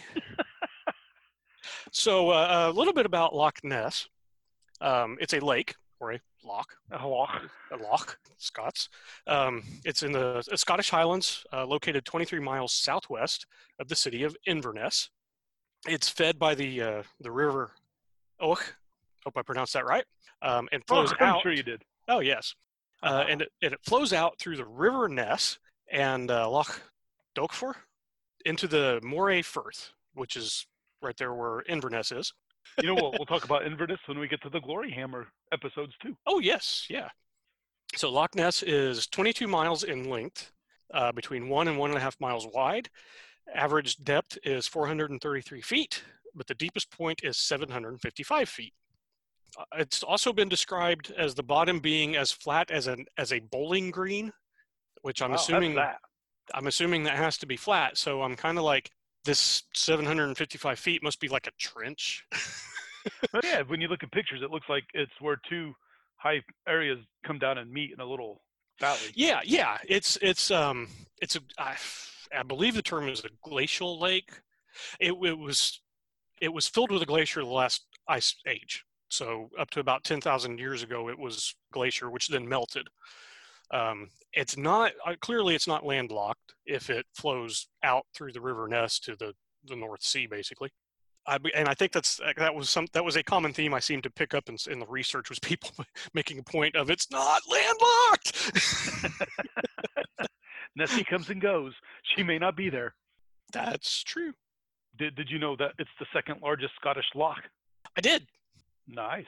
so 1.91 2.29
uh, 2.29 2.71
a 2.71 2.71
little 2.71 2.93
bit 2.93 3.05
about 3.05 3.35
Loch 3.35 3.59
Ness. 3.63 4.07
Um, 4.81 5.17
it's 5.19 5.33
a 5.33 5.39
lake 5.39 5.75
or 5.99 6.13
a 6.13 6.19
loch. 6.43 6.75
A 6.91 7.07
loch. 7.07 7.41
A 7.71 7.77
loch, 7.77 8.17
Scots. 8.37 8.89
Um, 9.27 9.63
it's 9.83 10.03
in 10.03 10.11
the 10.11 10.41
Scottish 10.55 10.89
Highlands, 10.89 11.45
uh, 11.53 11.65
located 11.65 12.05
23 12.05 12.39
miles 12.39 12.73
southwest 12.73 13.45
of 13.79 13.87
the 13.87 13.95
city 13.95 14.23
of 14.23 14.35
Inverness. 14.45 15.09
It's 15.87 16.09
fed 16.09 16.39
by 16.39 16.55
the 16.55 16.81
uh, 16.81 17.03
the 17.19 17.31
river 17.31 17.71
Oich. 18.41 18.73
Hope 19.23 19.37
I 19.37 19.41
pronounced 19.41 19.73
that 19.73 19.85
right. 19.85 20.05
Um, 20.41 20.67
and 20.71 20.83
flows 20.87 21.11
oh, 21.13 21.15
I'm 21.23 21.35
out. 21.35 21.41
sure 21.41 21.53
you 21.53 21.63
did. 21.63 21.83
Oh 22.07 22.19
yes. 22.19 22.55
Uh, 23.03 23.07
uh-huh. 23.07 23.25
and, 23.29 23.41
it, 23.41 23.49
and 23.61 23.73
it 23.73 23.79
flows 23.85 24.13
out 24.13 24.39
through 24.39 24.57
the 24.57 24.65
River 24.65 25.07
Ness 25.07 25.59
and 25.91 26.31
uh, 26.31 26.49
Loch 26.49 26.81
Dochfour 27.37 27.75
into 28.45 28.67
the 28.67 28.99
Moray 29.03 29.41
Firth, 29.41 29.91
which 30.13 30.35
is 30.35 30.65
right 31.01 31.15
there 31.17 31.33
where 31.33 31.61
Inverness 31.67 32.11
is 32.11 32.33
you 32.81 32.87
know 32.87 32.95
what? 32.95 33.13
We'll 33.13 33.25
talk 33.25 33.43
about 33.43 33.65
Inverness 33.65 33.99
when 34.05 34.19
we 34.19 34.27
get 34.27 34.41
to 34.41 34.49
the 34.49 34.59
Gloryhammer 34.59 35.25
episodes 35.51 35.93
too. 36.01 36.15
Oh 36.25 36.39
yes, 36.39 36.85
yeah. 36.89 37.09
So 37.95 38.11
Loch 38.11 38.35
Ness 38.35 38.63
is 38.63 39.07
22 39.07 39.47
miles 39.47 39.83
in 39.83 40.09
length, 40.09 40.51
uh, 40.93 41.11
between 41.11 41.49
one 41.49 41.67
and 41.67 41.77
one 41.77 41.91
and 41.91 41.97
a 41.97 42.01
half 42.01 42.19
miles 42.19 42.47
wide. 42.53 42.89
Average 43.53 43.97
depth 44.03 44.37
is 44.43 44.67
433 44.67 45.61
feet, 45.61 46.03
but 46.33 46.47
the 46.47 46.55
deepest 46.55 46.91
point 46.91 47.21
is 47.23 47.37
755 47.37 48.49
feet. 48.49 48.73
Uh, 49.57 49.63
it's 49.77 50.03
also 50.03 50.33
been 50.33 50.49
described 50.49 51.13
as 51.17 51.35
the 51.35 51.43
bottom 51.43 51.79
being 51.79 52.15
as 52.15 52.31
flat 52.31 52.71
as 52.71 52.87
an 52.87 53.05
as 53.17 53.31
a 53.31 53.39
bowling 53.39 53.91
green, 53.91 54.31
which 55.01 55.21
I'm 55.21 55.31
wow, 55.31 55.35
assuming 55.35 55.75
that. 55.75 55.97
I'm 56.53 56.67
assuming 56.67 57.03
that 57.03 57.17
has 57.17 57.37
to 57.39 57.47
be 57.47 57.57
flat. 57.57 57.97
So 57.97 58.21
I'm 58.21 58.35
kind 58.35 58.57
of 58.57 58.63
like, 58.63 58.91
this 59.23 59.63
755 59.73 60.77
feet 60.77 61.01
must 61.01 61.19
be 61.19 61.27
like 61.27 61.47
a 61.47 61.51
trench. 61.57 62.23
yeah, 63.43 63.61
when 63.67 63.81
you 63.81 63.87
look 63.87 64.03
at 64.03 64.11
pictures, 64.11 64.41
it 64.43 64.51
looks 64.51 64.67
like 64.69 64.83
it's 64.93 65.11
where 65.19 65.39
two 65.49 65.73
high 66.17 66.41
areas 66.67 66.99
come 67.25 67.39
down 67.39 67.57
and 67.57 67.71
meet 67.71 67.91
in 67.91 67.99
a 67.99 68.05
little 68.05 68.41
valley. 68.79 69.11
Yeah, 69.13 69.41
yeah. 69.43 69.77
It's 69.87 70.17
it's 70.21 70.51
um 70.51 70.87
it's 71.21 71.35
a 71.35 71.39
I, 71.57 71.75
I 72.37 72.43
believe 72.43 72.75
the 72.75 72.81
term 72.81 73.09
is 73.09 73.23
a 73.23 73.29
glacial 73.47 73.99
lake. 73.99 74.31
It, 74.99 75.13
it 75.23 75.37
was 75.37 75.81
it 76.41 76.53
was 76.53 76.67
filled 76.67 76.91
with 76.91 77.01
a 77.01 77.05
glacier 77.05 77.41
the 77.41 77.47
last 77.47 77.85
ice 78.07 78.35
age. 78.47 78.83
So 79.09 79.49
up 79.59 79.69
to 79.71 79.79
about 79.79 80.03
ten 80.03 80.21
thousand 80.21 80.59
years 80.59 80.83
ago, 80.83 81.09
it 81.09 81.17
was 81.17 81.55
glacier, 81.71 82.09
which 82.09 82.27
then 82.27 82.47
melted. 82.47 82.87
Um, 83.71 84.09
it's 84.33 84.57
not 84.57 84.91
uh, 85.05 85.15
clearly 85.19 85.55
it's 85.55 85.67
not 85.67 85.85
landlocked 85.85 86.53
if 86.65 86.89
it 86.89 87.05
flows 87.13 87.67
out 87.83 88.05
through 88.13 88.33
the 88.33 88.41
River 88.41 88.67
Ness 88.67 88.99
to 88.99 89.15
the 89.15 89.33
the 89.65 89.75
North 89.75 90.03
Sea, 90.03 90.27
basically. 90.27 90.71
I, 91.27 91.37
and 91.55 91.67
I 91.67 91.73
think 91.73 91.91
that's 91.91 92.19
that 92.37 92.53
was 92.53 92.69
some 92.69 92.87
that 92.93 93.03
was 93.03 93.15
a 93.15 93.23
common 93.23 93.51
theme 93.53 93.73
I 93.73 93.79
seemed 93.79 94.03
to 94.03 94.09
pick 94.09 94.33
up 94.33 94.47
in, 94.49 94.57
in 94.69 94.79
the 94.79 94.85
research 94.85 95.29
was 95.29 95.39
people 95.39 95.71
making 96.13 96.39
a 96.39 96.43
point 96.43 96.75
of 96.75 96.89
it's 96.89 97.09
not 97.11 97.41
landlocked. 97.49 98.51
Nessie 100.75 101.03
comes 101.03 101.29
and 101.29 101.41
goes. 101.41 101.73
She 102.15 102.23
may 102.23 102.37
not 102.37 102.55
be 102.55 102.69
there. 102.69 102.95
That's 103.53 104.03
true. 104.03 104.33
Did 104.97 105.15
Did 105.15 105.29
you 105.29 105.39
know 105.39 105.55
that 105.57 105.71
it's 105.79 105.89
the 105.99 106.05
second 106.13 106.41
largest 106.41 106.73
Scottish 106.79 107.05
loch? 107.15 107.41
I 107.97 108.01
did. 108.01 108.27
Nice. 108.87 109.25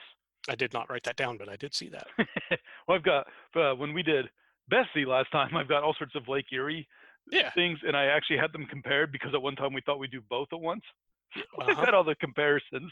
I 0.48 0.54
did 0.54 0.72
not 0.72 0.88
write 0.90 1.02
that 1.04 1.16
down, 1.16 1.36
but 1.36 1.48
I 1.48 1.56
did 1.56 1.74
see 1.74 1.88
that. 1.88 2.06
well, 2.86 2.96
I've 2.96 3.02
got 3.02 3.26
uh, 3.56 3.74
when 3.74 3.92
we 3.92 4.02
did 4.02 4.26
Bessie 4.68 5.04
last 5.04 5.30
time. 5.32 5.56
I've 5.56 5.68
got 5.68 5.82
all 5.82 5.94
sorts 5.98 6.14
of 6.14 6.28
Lake 6.28 6.46
Erie 6.52 6.86
Yeah. 7.30 7.50
things, 7.50 7.78
and 7.86 7.96
I 7.96 8.06
actually 8.06 8.38
had 8.38 8.52
them 8.52 8.66
compared 8.66 9.10
because 9.12 9.34
at 9.34 9.42
one 9.42 9.56
time 9.56 9.72
we 9.72 9.80
thought 9.80 9.98
we'd 9.98 10.10
do 10.10 10.22
both 10.28 10.48
at 10.52 10.60
once. 10.60 10.82
I've 11.60 11.68
Uh-huh. 11.68 11.84
had 11.84 11.94
all 11.94 12.04
the 12.04 12.14
comparisons. 12.16 12.90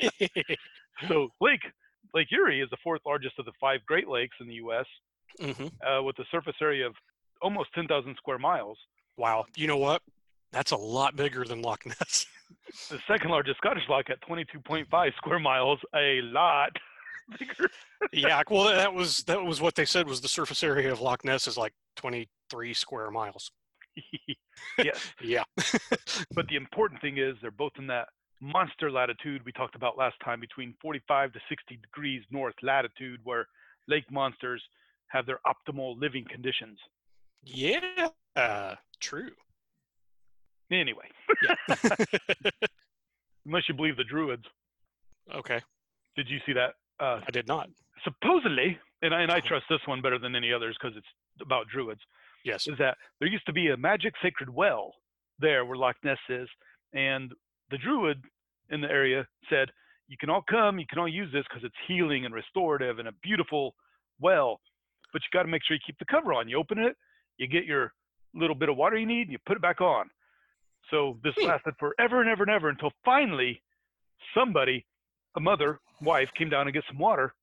so 1.08 1.28
Lake 1.40 1.60
Lake 2.14 2.28
Erie 2.32 2.60
is 2.60 2.70
the 2.70 2.76
fourth 2.82 3.00
largest 3.06 3.38
of 3.38 3.44
the 3.44 3.52
five 3.60 3.80
Great 3.86 4.08
Lakes 4.08 4.36
in 4.40 4.46
the 4.48 4.54
U.S. 4.54 4.86
hmm 5.40 5.66
Uh, 5.86 6.02
with 6.02 6.18
a 6.18 6.24
surface 6.30 6.54
area 6.62 6.86
of 6.86 6.94
almost 7.42 7.68
10,000 7.74 8.14
square 8.16 8.38
miles. 8.38 8.78
Wow. 9.16 9.44
You 9.56 9.66
know 9.66 9.76
what? 9.76 10.02
That's 10.52 10.70
a 10.70 10.76
lot 10.76 11.16
bigger 11.16 11.44
than 11.44 11.60
Loch 11.62 11.84
Ness. 11.84 12.26
The 12.88 12.98
second 13.08 13.30
largest 13.30 13.58
Scottish 13.58 13.82
loch 13.88 14.08
at 14.08 14.20
22.5 14.22 15.14
square 15.16 15.38
miles, 15.38 15.78
a 15.94 16.20
lot 16.22 16.70
bigger. 17.38 17.68
yeah. 18.12 18.42
Well, 18.48 18.64
that 18.64 18.94
was 18.94 19.18
that 19.24 19.42
was 19.44 19.60
what 19.60 19.74
they 19.74 19.84
said 19.84 20.08
was 20.08 20.20
the 20.20 20.28
surface 20.28 20.62
area 20.62 20.90
of 20.92 21.00
Loch 21.00 21.24
Ness 21.24 21.46
is 21.48 21.56
like 21.58 21.72
23 21.96 22.72
square 22.74 23.10
miles. 23.10 23.50
Yes, 24.78 25.12
Yeah. 25.22 25.44
but 26.34 26.46
the 26.48 26.56
important 26.56 27.00
thing 27.00 27.18
is 27.18 27.36
they're 27.40 27.50
both 27.50 27.72
in 27.78 27.86
that 27.88 28.08
monster 28.40 28.90
latitude 28.90 29.42
we 29.44 29.52
talked 29.52 29.74
about 29.74 29.96
last 29.96 30.16
time, 30.24 30.40
between 30.40 30.74
45 30.82 31.32
to 31.32 31.40
60 31.48 31.76
degrees 31.76 32.22
north 32.30 32.54
latitude, 32.62 33.20
where 33.24 33.46
lake 33.88 34.10
monsters 34.10 34.62
have 35.08 35.24
their 35.26 35.40
optimal 35.46 35.98
living 36.00 36.24
conditions. 36.30 36.78
Yeah. 37.44 38.08
Uh, 38.34 38.74
true. 39.00 39.30
Anyway, 40.70 41.06
Yeah. 41.42 41.54
unless 43.46 43.62
you 43.68 43.74
believe 43.74 43.96
the 43.96 44.04
Druids, 44.04 44.42
okay. 45.32 45.60
did 46.16 46.28
you 46.28 46.38
see 46.44 46.52
that? 46.54 46.74
Uh, 46.98 47.20
I 47.26 47.30
did 47.30 47.46
not. 47.46 47.68
supposedly, 48.04 48.76
and 49.02 49.14
I, 49.14 49.22
and 49.22 49.30
I 49.30 49.38
Uh-huh. 49.38 49.48
trust 49.48 49.66
this 49.70 49.80
one 49.86 50.02
better 50.02 50.18
than 50.18 50.34
any 50.34 50.52
others 50.52 50.76
because 50.80 50.96
it's 50.96 51.06
about 51.40 51.68
Druids. 51.68 52.00
Yes. 52.46 52.66
is 52.66 52.78
that 52.78 52.96
there 53.18 53.28
used 53.28 53.46
to 53.46 53.52
be 53.52 53.70
a 53.70 53.76
magic 53.76 54.14
sacred 54.22 54.48
well 54.48 54.94
there 55.38 55.64
where 55.64 55.76
Loch 55.76 55.96
Ness 56.04 56.18
is, 56.28 56.48
and 56.94 57.32
the 57.70 57.78
druid 57.78 58.22
in 58.70 58.80
the 58.80 58.90
area 58.90 59.26
said, 59.50 59.70
"You 60.08 60.16
can 60.16 60.30
all 60.30 60.42
come, 60.48 60.78
you 60.78 60.86
can 60.86 60.98
all 60.98 61.08
use 61.08 61.30
this 61.32 61.44
because 61.48 61.64
it's 61.64 61.74
healing 61.86 62.24
and 62.24 62.34
restorative 62.34 62.98
and 62.98 63.08
a 63.08 63.12
beautiful 63.22 63.74
well, 64.20 64.60
but 65.12 65.22
you 65.22 65.28
got 65.32 65.42
to 65.42 65.48
make 65.48 65.62
sure 65.64 65.74
you 65.74 65.80
keep 65.84 65.98
the 65.98 66.04
cover 66.06 66.32
on. 66.32 66.48
You 66.48 66.56
open 66.58 66.78
it, 66.78 66.96
you 67.36 67.46
get 67.48 67.64
your 67.64 67.92
little 68.34 68.56
bit 68.56 68.68
of 68.68 68.76
water 68.76 68.96
you 68.96 69.06
need, 69.06 69.22
and 69.22 69.32
you 69.32 69.38
put 69.44 69.56
it 69.56 69.62
back 69.62 69.80
on." 69.80 70.08
So 70.90 71.18
this 71.24 71.34
Hmm. 71.36 71.46
lasted 71.46 71.74
forever 71.78 72.20
and 72.20 72.30
ever 72.30 72.44
and 72.44 72.52
ever 72.52 72.68
until 72.68 72.92
finally 73.04 73.60
somebody, 74.34 74.86
a 75.34 75.40
mother, 75.40 75.80
wife, 76.00 76.32
came 76.34 76.48
down 76.48 76.66
to 76.66 76.72
get 76.72 76.84
some 76.86 76.98
water, 76.98 77.34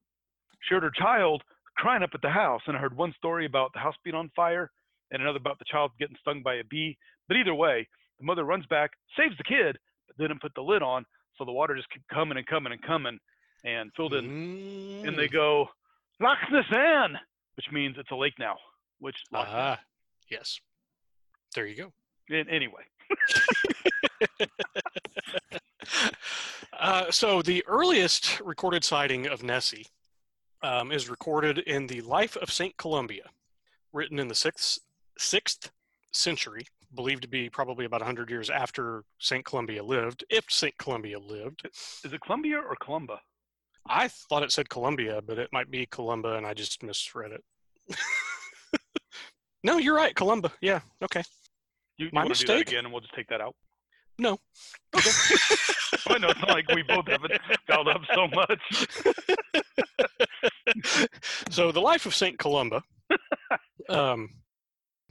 shared 0.61 0.83
her 0.83 0.91
child 0.91 1.43
crying 1.75 2.03
up 2.03 2.15
at 2.15 2.21
the 2.21 2.29
house, 2.29 2.61
and 2.67 2.77
I 2.77 2.79
heard 2.79 2.95
one 2.95 3.13
story 3.13 3.45
about 3.45 3.73
the 3.73 3.79
house 3.79 3.95
being 4.03 4.15
on 4.15 4.29
fire 4.29 4.71
and 5.13 5.21
another 5.21 5.37
about 5.37 5.59
the 5.59 5.65
child 5.65 5.91
getting 5.99 6.17
stung 6.19 6.41
by 6.43 6.55
a 6.55 6.63
bee. 6.65 6.97
But 7.29 7.37
either 7.37 7.53
way, 7.55 7.87
the 8.19 8.25
mother 8.25 8.43
runs 8.43 8.65
back, 8.65 8.91
saves 9.17 9.37
the 9.37 9.43
kid, 9.45 9.77
but 10.07 10.17
didn't 10.17 10.41
put 10.41 10.53
the 10.55 10.61
lid 10.61 10.81
on, 10.81 11.05
so 11.37 11.45
the 11.45 11.51
water 11.51 11.75
just 11.75 11.89
kept 11.89 12.07
coming 12.09 12.37
and 12.37 12.45
coming 12.47 12.73
and 12.73 12.81
coming 12.81 13.19
and 13.63 13.91
filled 13.95 14.13
in. 14.15 14.25
And 15.05 15.17
they 15.17 15.27
Mm. 15.29 15.31
go, 15.31 15.69
Loch 16.19 16.39
Nessan, 16.51 17.17
which 17.55 17.71
means 17.71 17.95
it's 17.97 18.11
a 18.11 18.15
lake 18.15 18.37
now. 18.37 18.57
Which 18.99 19.15
Loch. 19.31 19.47
Ah, 19.49 19.79
yes. 20.29 20.59
There 21.55 21.65
you 21.65 21.75
go. 21.75 21.93
An- 22.29 22.49
anyway, 22.49 22.83
Uh, 26.79 27.11
so 27.11 27.41
the 27.41 27.63
earliest 27.67 28.39
recorded 28.41 28.83
sighting 28.83 29.27
of 29.27 29.43
Nessie 29.43 29.85
um, 30.61 30.91
is 30.91 31.09
recorded 31.09 31.59
in 31.59 31.87
the 31.87 32.01
Life 32.01 32.35
of 32.37 32.51
Saint 32.51 32.75
Columbia, 32.77 33.29
written 33.91 34.17
in 34.17 34.27
the 34.27 34.35
sixth 34.35 34.79
sixth 35.17 35.71
century, 36.11 36.65
believed 36.95 37.23
to 37.23 37.27
be 37.27 37.49
probably 37.49 37.85
about 37.85 38.01
hundred 38.01 38.29
years 38.29 38.49
after 38.49 39.03
Saint 39.19 39.45
Columbia 39.45 39.83
lived, 39.83 40.23
if 40.29 40.45
Saint 40.49 40.77
Columbia 40.77 41.19
lived. 41.19 41.67
is 42.03 42.13
it 42.13 42.21
Columbia 42.21 42.57
or 42.57 42.75
Columba? 42.75 43.19
I 43.87 44.07
thought 44.07 44.43
it 44.43 44.51
said 44.51 44.69
Columbia, 44.69 45.21
but 45.21 45.37
it 45.37 45.49
might 45.51 45.69
be 45.69 45.85
Columba, 45.85 46.35
and 46.35 46.45
I 46.45 46.53
just 46.53 46.83
misread 46.83 47.31
it. 47.31 47.97
no, 49.63 49.77
you're 49.77 49.95
right, 49.95 50.15
Columba. 50.15 50.51
Yeah, 50.61 50.81
okay. 51.03 51.23
You, 51.97 52.05
you 52.05 52.11
My 52.13 52.23
want 52.23 52.35
to 52.35 52.39
do 52.41 52.47
that 52.47 52.53
mistake. 52.53 52.69
again, 52.69 52.85
and 52.85 52.93
we'll 52.93 53.01
just 53.01 53.13
take 53.13 53.27
that 53.27 53.41
out. 53.41 53.55
No. 54.17 54.39
Okay. 54.95 55.09
I 56.07 56.17
know 56.17 56.29
it's 56.29 56.39
not 56.39 56.49
like 56.49 56.67
we 56.73 56.83
both 56.83 57.07
haven't 57.07 57.33
fouled 57.67 57.87
up 57.87 58.01
so 58.13 58.27
much. 58.27 58.87
so 61.49 61.71
the 61.71 61.79
life 61.79 62.05
of 62.05 62.13
Saint 62.13 62.37
Columba, 62.37 62.83
um, 63.89 64.29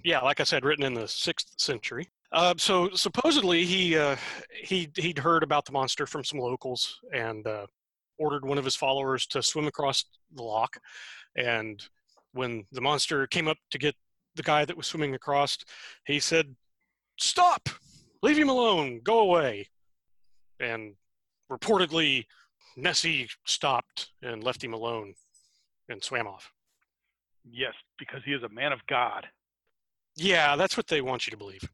yeah, 0.05 0.21
like 0.21 0.41
I 0.41 0.45
said, 0.45 0.65
written 0.65 0.85
in 0.85 0.95
the 0.95 1.09
sixth 1.09 1.53
century. 1.59 2.09
Uh, 2.33 2.55
so 2.57 2.91
supposedly 2.95 3.65
he 3.65 3.97
uh, 3.97 4.17
he 4.63 4.89
he'd 4.97 5.19
heard 5.19 5.43
about 5.43 5.67
the 5.67 5.73
monster 5.73 6.07
from 6.07 6.25
some 6.25 6.39
locals 6.39 6.99
and 7.13 7.47
uh, 7.47 7.67
ordered 8.19 8.45
one 8.45 8.59
of 8.59 8.65
his 8.65 8.77
followers 8.77 9.27
to 9.27 9.43
swim 9.43 9.67
across 9.67 10.05
the 10.35 10.43
loch. 10.43 10.77
And 11.37 11.83
when 12.33 12.65
the 12.73 12.81
monster 12.81 13.27
came 13.27 13.49
up 13.49 13.59
to 13.71 13.79
get 13.79 13.95
the 14.35 14.43
guy 14.43 14.65
that 14.65 14.77
was 14.77 14.87
swimming 14.87 15.15
across, 15.15 15.59
he 16.07 16.21
said, 16.21 16.57
"Stop! 17.19 17.69
Leave 18.23 18.39
him 18.39 18.49
alone! 18.49 19.01
Go 19.05 19.21
away!" 19.21 19.69
And 20.59 20.95
reportedly, 21.51 22.25
Nessie 22.77 23.29
stopped 23.45 24.11
and 24.23 24.43
left 24.43 24.65
him 24.65 24.73
alone 24.73 25.15
and 25.89 26.03
swam 26.03 26.27
off. 26.27 26.51
Yes, 27.45 27.75
because 27.99 28.23
he 28.25 28.33
is 28.33 28.43
a 28.43 28.49
man 28.49 28.73
of 28.73 28.87
God. 28.87 29.27
Yeah, 30.23 30.55
that's 30.57 30.77
what 30.77 30.87
they 30.87 31.01
want 31.01 31.27
you 31.27 31.33
to 31.33 31.37
believe. 31.37 31.69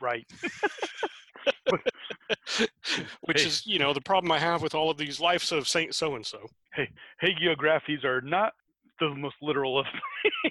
Right. 0.00 0.26
Which 3.22 3.40
Hey. 3.42 3.46
is, 3.46 3.64
you 3.66 3.78
know, 3.78 3.92
the 3.92 4.00
problem 4.00 4.32
I 4.32 4.38
have 4.40 4.60
with 4.62 4.74
all 4.74 4.90
of 4.90 4.96
these 4.98 5.20
lives 5.20 5.52
of 5.52 5.68
Saint 5.68 5.94
so 5.94 6.16
and 6.16 6.26
so. 6.26 6.48
Hey, 6.74 6.90
Hagiographies 7.22 8.04
are 8.04 8.20
not 8.20 8.54
the 8.98 9.10
most 9.10 9.36
literal 9.40 9.78
of 9.78 9.86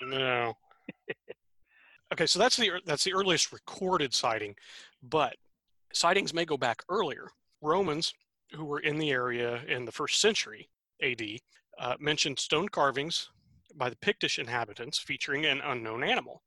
No. 0.02 0.54
Okay, 2.14 2.26
so 2.26 2.40
that's 2.40 2.58
the 2.58 2.72
that's 2.86 3.06
the 3.06 3.14
earliest 3.14 3.54
recorded 3.54 4.14
sighting, 4.14 4.54
but 5.02 5.38
sightings 5.94 6.34
may 6.34 6.44
go 6.44 6.58
back 6.58 6.84
earlier. 6.90 7.30
Romans 7.62 8.14
who 8.52 8.66
were 8.66 8.82
in 8.82 8.98
the 8.98 9.12
area 9.12 9.62
in 9.66 9.86
the 9.86 9.94
first 9.94 10.20
century 10.20 10.68
AD 11.02 11.22
uh, 11.80 11.96
mentioned 12.02 12.38
stone 12.38 12.68
carvings 12.68 13.30
by 13.76 13.90
the 13.90 13.96
Pictish 13.96 14.40
inhabitants 14.40 15.00
featuring 15.00 15.46
an 15.46 15.62
unknown 15.64 16.04
animal. 16.04 16.42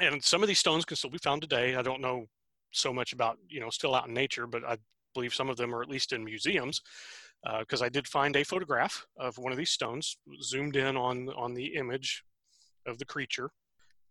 And 0.00 0.22
some 0.22 0.42
of 0.42 0.48
these 0.48 0.58
stones 0.58 0.84
can 0.84 0.96
still 0.96 1.10
be 1.10 1.18
found 1.18 1.42
today. 1.42 1.76
I 1.76 1.82
don't 1.82 2.00
know 2.00 2.26
so 2.72 2.92
much 2.92 3.12
about, 3.12 3.38
you 3.48 3.60
know, 3.60 3.70
still 3.70 3.94
out 3.94 4.08
in 4.08 4.14
nature, 4.14 4.46
but 4.46 4.64
I 4.64 4.76
believe 5.14 5.34
some 5.34 5.48
of 5.48 5.56
them 5.56 5.74
are 5.74 5.82
at 5.82 5.88
least 5.88 6.12
in 6.12 6.24
museums 6.24 6.80
because 7.60 7.82
I 7.82 7.88
did 7.88 8.08
find 8.08 8.34
a 8.36 8.44
photograph 8.44 9.06
of 9.18 9.38
one 9.38 9.52
of 9.52 9.58
these 9.58 9.70
stones 9.70 10.16
zoomed 10.42 10.76
in 10.76 10.96
on 10.96 11.28
on 11.36 11.54
the 11.54 11.74
image 11.74 12.24
of 12.86 12.98
the 12.98 13.04
creature. 13.04 13.50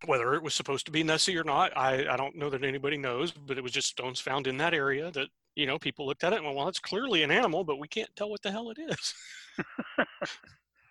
Whether 0.06 0.34
it 0.34 0.44
was 0.44 0.54
supposed 0.54 0.86
to 0.88 0.92
be 0.92 1.04
Nessie 1.04 1.38
or 1.38 1.46
not, 1.46 1.76
I, 1.78 2.06
I 2.10 2.18
don't 2.18 2.36
know 2.36 2.50
that 2.50 2.64
anybody 2.64 2.98
knows, 2.98 3.32
but 3.32 3.58
it 3.58 3.64
was 3.64 3.72
just 3.72 3.88
stones 3.88 4.20
found 4.20 4.48
in 4.48 4.58
that 4.58 4.74
area 4.74 5.12
that, 5.12 5.28
you 5.56 5.66
know, 5.66 5.80
people 5.80 6.06
looked 6.06 6.26
at 6.26 6.34
it 6.34 6.38
and 6.38 6.46
went, 6.46 6.58
well, 6.58 6.68
it's 6.68 6.80
clearly 6.80 7.24
an 7.24 7.32
animal, 7.32 7.64
but 7.64 7.80
we 7.80 7.88
can't 7.88 8.14
tell 8.18 8.30
what 8.30 8.42
the 8.42 8.52
hell 8.52 8.70
it 8.70 8.80
is. 8.80 9.14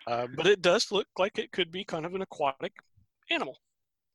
uh, 0.07 0.27
but 0.35 0.47
it 0.47 0.63
does 0.63 0.91
look 0.91 1.09
like 1.19 1.39
it 1.39 1.53
could 1.53 1.71
be 1.71 1.85
kind 1.85 2.07
of 2.07 2.15
an 2.15 2.23
aquatic 2.23 2.73
animal. 3.31 3.59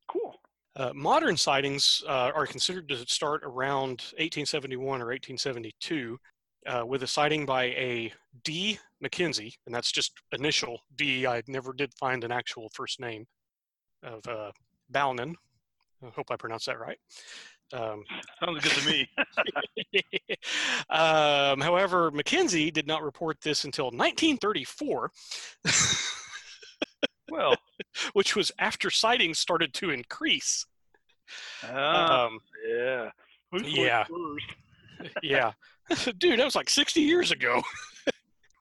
cool. 0.08 0.42
Uh, 0.78 0.92
modern 0.94 1.36
sightings 1.36 2.04
uh, 2.08 2.32
are 2.36 2.46
considered 2.46 2.88
to 2.88 2.98
start 3.08 3.42
around 3.44 4.04
1871 4.18 5.02
or 5.02 5.08
1872. 5.08 6.20
uh, 6.68 6.86
with 6.86 7.04
a 7.04 7.08
sighting 7.08 7.46
by 7.46 7.66
a 7.66 8.14
D. 8.44 8.78
McKenzie, 9.04 9.54
and 9.66 9.74
that's 9.74 9.92
just 9.92 10.14
initial 10.34 10.82
D. 10.96 11.26
I 11.26 11.42
never 11.48 11.74
did 11.74 11.94
find 11.94 12.24
an 12.24 12.32
actual 12.32 12.70
first 12.74 13.00
name 13.00 13.26
of 14.04 14.28
uh, 14.28 14.52
Balnain. 14.92 15.36
I 16.04 16.10
hope 16.10 16.30
I 16.30 16.36
pronounced 16.36 16.66
that 16.68 16.80
right. 16.80 16.98
Um, 17.74 18.04
Sounds 18.44 18.64
good 18.64 18.72
to 18.72 18.90
me. 18.90 19.10
um, 20.90 21.60
however, 21.60 22.12
McKenzie 22.12 22.72
did 22.72 22.88
not 22.88 23.04
report 23.04 23.38
this 23.42 23.66
until 23.66 23.86
1934, 23.86 25.12
well, 27.30 27.56
which 28.14 28.36
was 28.36 28.52
after 28.60 28.90
sightings 28.90 29.40
started 29.40 29.74
to 29.76 29.90
increase. 29.90 30.66
ah, 31.64 32.26
Um, 32.26 32.40
yeah. 32.68 33.10
Who's 33.52 33.64
yeah. 33.66 34.06
yeah. 35.24 35.52
Dude, 36.18 36.40
that 36.40 36.46
was 36.46 36.56
like 36.56 36.70
60 36.70 37.02
years 37.02 37.32
ago. 37.32 37.62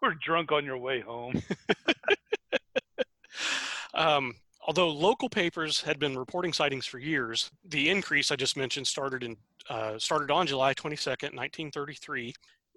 We're 0.03 0.15
drunk 0.15 0.53
on 0.53 0.65
your 0.65 0.79
way 0.79 1.01
home. 1.01 1.43
Um, 3.97 4.35
although 4.67 4.91
local 4.91 5.29
papers 5.29 5.81
had 5.81 5.99
been 5.99 6.19
reporting 6.19 6.53
sightings 6.53 6.87
for 6.87 6.99
years, 6.99 7.51
the 7.65 7.89
increase 7.89 8.31
I 8.31 8.37
just 8.37 8.57
mentioned 8.57 8.87
started 8.87 9.25
in 9.25 9.37
uh, 9.69 9.99
started 9.99 10.31
on 10.31 10.47
July 10.47 10.75
22nd, 10.75 11.35
1933, 11.35 12.33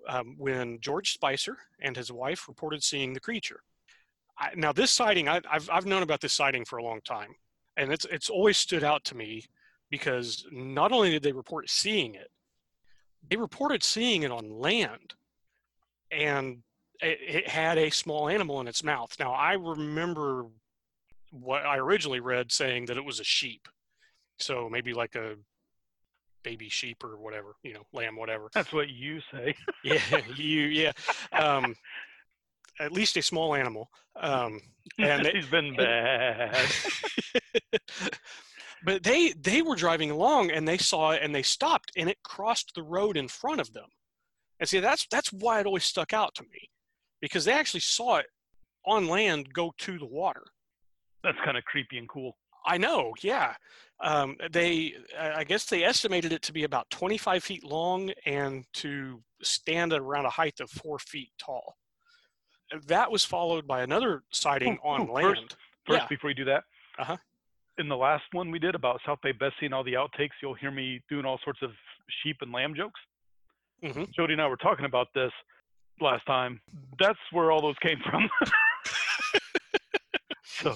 um, 0.08 0.34
when 0.40 0.80
George 0.80 1.14
Spicer 1.14 1.58
and 1.80 1.96
his 1.96 2.12
wife 2.12 2.48
reported 2.48 2.82
seeing 2.84 3.14
the 3.14 3.20
creature. 3.20 3.60
I, 4.40 4.52
now, 4.56 4.72
this 4.72 4.92
sighting, 4.92 5.28
I, 5.28 5.42
I've 5.52 5.70
I've 5.70 5.86
known 5.86 6.04
about 6.04 6.22
this 6.22 6.34
sighting 6.34 6.66
for 6.66 6.78
a 6.78 6.84
long 6.84 7.02
time, 7.04 7.36
and 7.78 7.92
it's 7.92 8.06
it's 8.06 8.30
always 8.30 8.58
stood 8.58 8.84
out 8.84 9.04
to 9.06 9.16
me 9.16 9.44
because 9.90 10.46
not 10.52 10.92
only 10.92 11.10
did 11.12 11.24
they 11.24 11.32
report 11.32 11.70
seeing 11.70 12.16
it, 12.16 12.30
they 13.30 13.36
reported 13.36 13.84
seeing 13.84 14.24
it 14.24 14.32
on 14.32 14.50
land, 14.50 15.14
and 16.12 16.60
it, 17.02 17.20
it 17.22 17.48
had 17.48 17.78
a 17.78 17.90
small 17.90 18.30
animal 18.30 18.62
in 18.62 18.68
its 18.68 18.84
mouth. 18.84 19.16
Now, 19.20 19.34
I 19.34 19.54
remember 19.54 20.46
what 21.32 21.66
I 21.66 21.78
originally 21.78 22.20
read 22.20 22.52
saying 22.52 22.86
that 22.86 22.98
it 22.98 23.06
was 23.06 23.20
a 23.20 23.24
sheep. 23.24 23.68
So 24.40 24.70
maybe 24.70 24.94
like 24.94 25.16
a 25.16 25.36
baby 26.44 26.70
sheep 26.70 27.04
or 27.04 27.18
whatever, 27.18 27.56
you 27.64 27.74
know, 27.74 27.84
lamb, 27.94 28.16
whatever. 28.16 28.50
That's 28.54 28.72
what 28.74 28.90
you 28.90 29.20
say. 29.32 29.56
Yeah, 29.84 30.00
you, 30.36 30.62
yeah. 30.62 30.92
Um, 31.32 31.76
at 32.80 32.92
least 32.92 33.18
a 33.18 33.22
small 33.22 33.56
animal. 33.56 33.90
Um, 34.16 34.62
and 35.00 35.26
it- 35.26 35.36
He's 35.36 35.48
been 35.48 35.76
bad. 35.76 36.56
but 38.84 39.04
they 39.04 39.34
they 39.34 39.62
were 39.62 39.76
driving 39.76 40.12
along 40.12 40.52
and 40.52 40.68
they 40.68 40.78
saw 40.78 41.12
it 41.12 41.22
and 41.22 41.34
they 41.34 41.44
stopped 41.44 41.92
and 41.98 42.10
it 42.10 42.18
crossed 42.24 42.74
the 42.76 42.84
road 42.84 43.18
in 43.18 43.28
front 43.28 43.62
of 43.62 43.74
them. 43.74 43.90
And 44.60 44.68
see, 44.68 44.80
that's 44.80 45.08
that's 45.12 45.32
why 45.32 45.60
it 45.60 45.66
always 45.66 45.84
stuck 45.86 46.14
out 46.14 46.36
to 46.36 46.44
me, 46.44 46.70
because 47.22 47.46
they 47.46 47.54
actually 47.54 47.80
saw 47.82 48.18
it 48.18 48.26
on 48.86 49.08
land 49.08 49.54
go 49.54 49.74
to 49.80 49.98
the 50.00 50.06
water. 50.06 50.44
That's 51.24 51.38
kind 51.44 51.58
of 51.58 51.64
creepy 51.66 51.98
and 51.98 52.08
cool. 52.10 52.38
I 52.66 52.78
know, 52.78 53.14
yeah. 53.22 53.56
Um, 54.02 54.38
they, 54.52 54.94
I 55.20 55.40
I 55.40 55.44
guess 55.44 55.66
they 55.66 55.84
estimated 55.84 56.34
it 56.34 56.42
to 56.44 56.54
be 56.54 56.64
about 56.64 56.90
25 56.90 57.44
feet 57.44 57.64
long 57.64 58.12
and 58.26 58.66
to 58.76 59.22
stand 59.42 59.94
at 59.94 60.00
around 60.02 60.26
a 60.26 60.30
height 60.30 60.60
of 60.60 60.70
four 60.70 61.00
feet 61.00 61.32
tall. 61.38 61.76
That 62.88 63.12
was 63.12 63.26
followed 63.26 63.68
by 63.68 63.82
another 63.82 64.24
sighting 64.32 64.78
Ooh, 64.84 64.88
on 64.88 65.10
ooh, 65.10 65.14
land. 65.14 65.36
first- 65.36 65.58
First, 65.88 66.02
Yeah. 66.02 66.08
before 66.08 66.30
you 66.30 66.36
do 66.36 66.46
that, 66.46 66.66
Uh-huh. 67.00 67.18
in 67.80 67.88
the 67.88 67.98
last 67.98 68.26
one 68.34 68.52
we 68.52 68.60
did 68.60 68.76
about 68.76 69.02
South 69.06 69.20
Bay 69.22 69.32
Bessie 69.32 69.66
and 69.66 69.74
all 69.74 69.84
the 69.84 69.94
outtakes, 69.94 70.32
you'll 70.42 70.54
hear 70.54 70.70
me 70.70 71.02
doing 71.10 71.26
all 71.26 71.40
sorts 71.44 71.62
of 71.64 71.72
sheep 72.22 72.38
and 72.42 72.52
lamb 72.52 72.76
jokes. 72.76 73.00
hmm 73.82 74.04
Jody 74.16 74.34
and 74.34 74.42
I 74.42 74.48
were 74.48 74.58
talking 74.58 74.86
about 74.86 75.08
this 75.16 75.32
last 76.00 76.26
time. 76.28 76.62
That's 77.00 77.18
where 77.32 77.52
all 77.52 77.62
those 77.62 77.78
came 77.82 78.00
from. 78.02 78.30
so, 80.44 80.76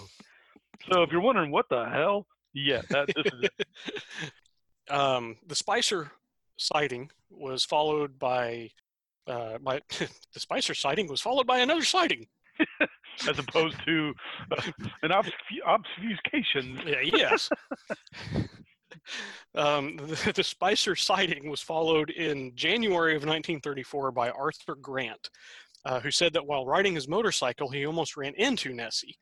so 0.91 1.03
if 1.03 1.11
you're 1.11 1.21
wondering 1.21 1.51
what 1.51 1.67
the 1.69 1.85
hell, 1.89 2.25
yeah, 2.53 2.81
that 2.89 3.09
this 3.15 3.25
is 3.33 3.43
it. 3.43 3.67
um, 4.89 5.37
the 5.45 5.55
Spicer 5.55 6.11
sighting 6.57 7.11
was 7.29 7.65
followed 7.65 8.17
by, 8.19 8.71
uh, 9.27 9.57
by 9.59 9.81
the 10.33 10.39
Spicer 10.39 10.73
sighting 10.73 11.07
was 11.07 11.21
followed 11.21 11.47
by 11.47 11.59
another 11.59 11.83
sighting. 11.83 12.27
as 13.27 13.39
opposed 13.39 13.77
to 13.85 14.13
uh, 14.51 14.71
an 15.03 15.11
obfusc- 15.11 15.31
obfuscation. 15.65 16.79
Yeah, 16.85 17.01
yes. 17.01 17.49
um, 19.55 19.97
the, 19.97 20.33
the 20.35 20.43
Spicer 20.43 20.95
sighting 20.95 21.49
was 21.49 21.61
followed 21.61 22.09
in 22.09 22.51
January 22.55 23.13
of 23.13 23.21
1934 23.21 24.11
by 24.11 24.29
Arthur 24.31 24.75
Grant, 24.75 25.29
uh, 25.85 25.99
who 25.99 26.11
said 26.11 26.33
that 26.33 26.45
while 26.45 26.65
riding 26.65 26.95
his 26.95 27.07
motorcycle, 27.07 27.69
he 27.69 27.85
almost 27.85 28.17
ran 28.17 28.33
into 28.35 28.73
Nessie. 28.73 29.17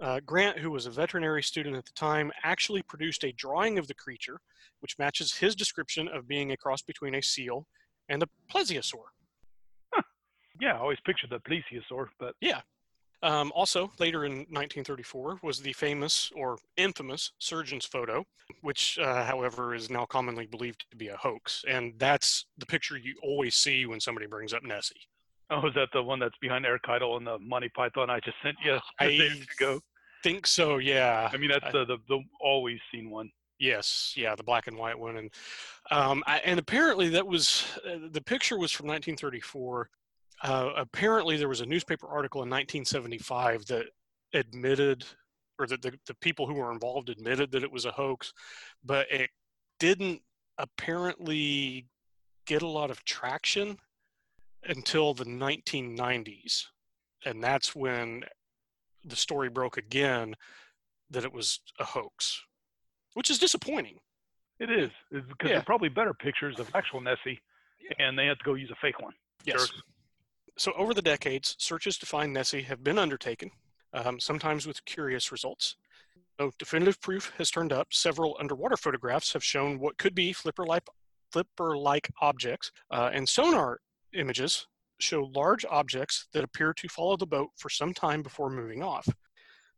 Uh, 0.00 0.20
Grant, 0.24 0.58
who 0.58 0.70
was 0.70 0.86
a 0.86 0.90
veterinary 0.90 1.42
student 1.42 1.76
at 1.76 1.84
the 1.84 1.92
time, 1.92 2.32
actually 2.42 2.82
produced 2.82 3.24
a 3.24 3.32
drawing 3.32 3.78
of 3.78 3.86
the 3.86 3.94
creature, 3.94 4.40
which 4.80 4.98
matches 4.98 5.34
his 5.34 5.54
description 5.54 6.08
of 6.08 6.26
being 6.26 6.52
a 6.52 6.56
cross 6.56 6.80
between 6.80 7.16
a 7.16 7.22
seal 7.22 7.66
and 8.10 8.20
the 8.20 8.28
plesiosaur. 8.52 9.04
Yeah, 10.60 10.74
I 10.74 10.78
always 10.78 10.98
pictured 11.06 11.30
the 11.30 11.38
plesiosaur, 11.38 12.08
but 12.18 12.34
yeah. 12.42 12.60
Um, 13.22 13.50
also, 13.54 13.90
later 13.98 14.24
in 14.26 14.32
1934 14.50 15.40
was 15.42 15.60
the 15.60 15.72
famous 15.72 16.30
or 16.34 16.58
infamous 16.76 17.32
surgeon's 17.38 17.86
photo, 17.86 18.24
which, 18.60 18.98
uh, 18.98 19.24
however, 19.24 19.74
is 19.74 19.88
now 19.90 20.04
commonly 20.06 20.46
believed 20.46 20.84
to 20.90 20.96
be 20.98 21.08
a 21.08 21.16
hoax. 21.16 21.64
And 21.68 21.94
that's 21.98 22.44
the 22.58 22.66
picture 22.66 22.96
you 22.98 23.14
always 23.22 23.54
see 23.56 23.86
when 23.86 24.00
somebody 24.00 24.26
brings 24.26 24.52
up 24.52 24.62
Nessie. 24.62 25.00
oh, 25.50 25.66
is 25.66 25.74
that 25.74 25.88
the 25.94 26.02
one 26.02 26.18
that's 26.18 26.36
behind 26.42 26.64
Eric 26.66 26.82
Idle 26.88 27.16
and 27.16 27.26
the 27.26 27.38
Monty 27.38 27.70
Python 27.70 28.08
I 28.10 28.20
just 28.20 28.36
sent 28.42 28.56
you 28.64 28.78
I 28.98 29.06
ago? 29.58 29.80
Think 30.22 30.46
so, 30.46 30.76
yeah. 30.78 31.30
I 31.32 31.36
mean, 31.38 31.50
that's 31.50 31.64
I- 31.64 31.72
the, 31.72 31.84
the 31.86 31.96
the 32.08 32.20
always 32.42 32.78
seen 32.92 33.08
one. 33.10 33.30
Yes, 33.60 34.14
yeah, 34.16 34.34
the 34.34 34.42
black 34.42 34.68
and 34.68 34.76
white 34.78 34.98
one, 34.98 35.18
and 35.18 35.30
um, 35.90 36.24
I, 36.26 36.38
and 36.38 36.58
apparently 36.58 37.10
that 37.10 37.26
was 37.26 37.66
uh, 37.86 38.08
the 38.10 38.22
picture 38.22 38.58
was 38.58 38.72
from 38.72 38.86
1934. 38.86 39.90
Uh, 40.42 40.70
apparently, 40.78 41.36
there 41.36 41.48
was 41.48 41.60
a 41.60 41.66
newspaper 41.66 42.08
article 42.08 42.38
in 42.38 42.48
1975 42.48 43.66
that 43.66 43.84
admitted, 44.32 45.04
or 45.58 45.66
that 45.66 45.82
the, 45.82 45.92
the 46.06 46.14
people 46.14 46.46
who 46.46 46.54
were 46.54 46.72
involved 46.72 47.10
admitted 47.10 47.52
that 47.52 47.62
it 47.62 47.70
was 47.70 47.84
a 47.84 47.90
hoax, 47.90 48.32
but 48.82 49.06
it 49.12 49.28
didn't 49.78 50.22
apparently 50.56 51.86
get 52.46 52.62
a 52.62 52.66
lot 52.66 52.90
of 52.90 53.04
traction 53.04 53.76
until 54.64 55.12
the 55.12 55.24
1990s, 55.24 56.64
and 57.26 57.44
that's 57.44 57.76
when 57.76 58.24
the 59.04 59.16
story 59.16 59.50
broke 59.50 59.76
again 59.76 60.34
that 61.10 61.24
it 61.24 61.32
was 61.32 61.60
a 61.78 61.84
hoax 61.84 62.42
which 63.14 63.30
is 63.30 63.38
disappointing. 63.38 64.00
It 64.58 64.70
is, 64.70 64.90
is 65.10 65.24
because 65.28 65.48
Yeah. 65.50 65.56
they're 65.56 65.62
probably 65.64 65.88
better 65.88 66.14
pictures 66.14 66.58
of 66.60 66.70
actual 66.74 67.00
Nessie, 67.00 67.40
Yeah. 67.80 67.92
and 67.98 68.18
they 68.18 68.26
had 68.26 68.38
to 68.38 68.44
go 68.44 68.54
use 68.54 68.70
a 68.70 68.76
fake 68.76 69.00
one. 69.00 69.14
Yes. 69.44 69.68
Sure. 69.68 69.80
So 70.58 70.72
over 70.74 70.92
the 70.92 71.02
decades, 71.02 71.56
searches 71.58 71.96
to 71.98 72.06
find 72.06 72.32
Nessie 72.32 72.62
have 72.62 72.84
been 72.84 72.98
undertaken, 72.98 73.50
um, 73.94 74.20
sometimes 74.20 74.66
with 74.66 74.84
curious 74.84 75.32
results. 75.32 75.76
Though 76.36 76.52
definitive 76.58 77.00
proof 77.00 77.32
has 77.38 77.50
turned 77.50 77.72
up, 77.72 77.92
several 77.92 78.36
underwater 78.38 78.76
photographs 78.76 79.32
have 79.32 79.44
shown 79.44 79.78
what 79.78 79.96
could 79.98 80.14
be 80.14 80.32
flipper-like, 80.32 80.86
flipper-like 81.32 82.10
objects, 82.20 82.72
uh, 82.90 83.10
and 83.12 83.28
sonar 83.28 83.80
images 84.12 84.66
show 84.98 85.24
large 85.34 85.64
objects 85.64 86.28
that 86.32 86.44
appear 86.44 86.74
to 86.74 86.88
follow 86.88 87.16
the 87.16 87.26
boat 87.26 87.50
for 87.56 87.70
some 87.70 87.94
time 87.94 88.22
before 88.22 88.50
moving 88.50 88.82
off. 88.82 89.08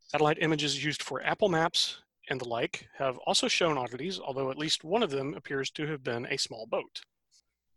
Satellite 0.08 0.38
images 0.40 0.84
used 0.84 1.02
for 1.02 1.22
Apple 1.22 1.48
Maps 1.48 2.01
and 2.30 2.40
the 2.40 2.48
like 2.48 2.88
have 2.98 3.18
also 3.18 3.48
shown 3.48 3.76
oddities, 3.78 4.18
although 4.20 4.50
at 4.50 4.58
least 4.58 4.84
one 4.84 5.02
of 5.02 5.10
them 5.10 5.34
appears 5.34 5.70
to 5.72 5.86
have 5.86 6.02
been 6.04 6.26
a 6.26 6.36
small 6.38 6.66
boat. 6.66 7.00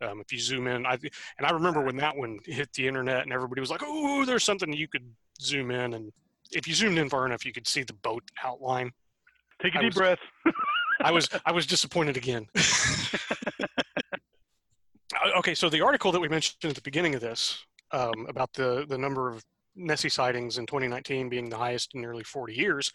Um, 0.02 0.20
if 0.20 0.32
you 0.32 0.40
zoom 0.40 0.68
in, 0.68 0.86
I, 0.86 0.98
and 1.38 1.46
I 1.48 1.52
remember 1.52 1.82
when 1.82 1.96
that 1.98 2.16
one 2.16 2.40
hit 2.46 2.72
the 2.74 2.88
internet 2.88 3.24
and 3.24 3.32
everybody 3.34 3.62
was 3.62 3.72
like, 3.72 3.82
oh, 3.84 4.26
there's 4.26 4.44
something 4.44 4.72
you 4.74 4.88
could 4.88 5.10
zoom 5.42 5.72
in. 5.72 5.94
And 5.94 6.12
if 6.52 6.68
you 6.68 6.74
zoomed 6.74 6.98
in 6.98 7.10
far 7.10 7.26
enough, 7.26 7.46
you 7.46 7.54
could 7.54 7.68
see 7.68 7.84
the 7.84 7.94
boat 7.94 8.24
outline. 8.44 8.92
Take 9.62 9.76
a 9.76 9.80
I 9.80 9.82
deep 9.82 9.92
was- 9.92 9.96
breath. 9.96 10.20
I 11.02 11.12
was 11.12 11.30
I 11.46 11.52
was 11.52 11.66
disappointed 11.66 12.18
again. 12.18 12.48
Uh, 15.24 15.38
okay, 15.38 15.54
so 15.54 15.70
the 15.70 15.82
article 15.82 16.12
that 16.12 16.20
we 16.20 16.28
mentioned 16.28 16.70
at 16.70 16.76
the 16.76 16.82
beginning 16.82 17.16
of 17.16 17.22
this 17.22 17.64
um, 17.92 18.26
about 18.28 18.52
the 18.54 18.86
the 18.90 18.98
number 18.98 19.30
of 19.30 19.44
Nessie 19.76 20.10
sightings 20.10 20.58
in 20.58 20.66
2019 20.66 21.30
being 21.30 21.50
the 21.50 21.58
highest 21.58 21.94
in 21.94 22.02
nearly 22.02 22.24
40 22.24 22.54
years, 22.54 22.92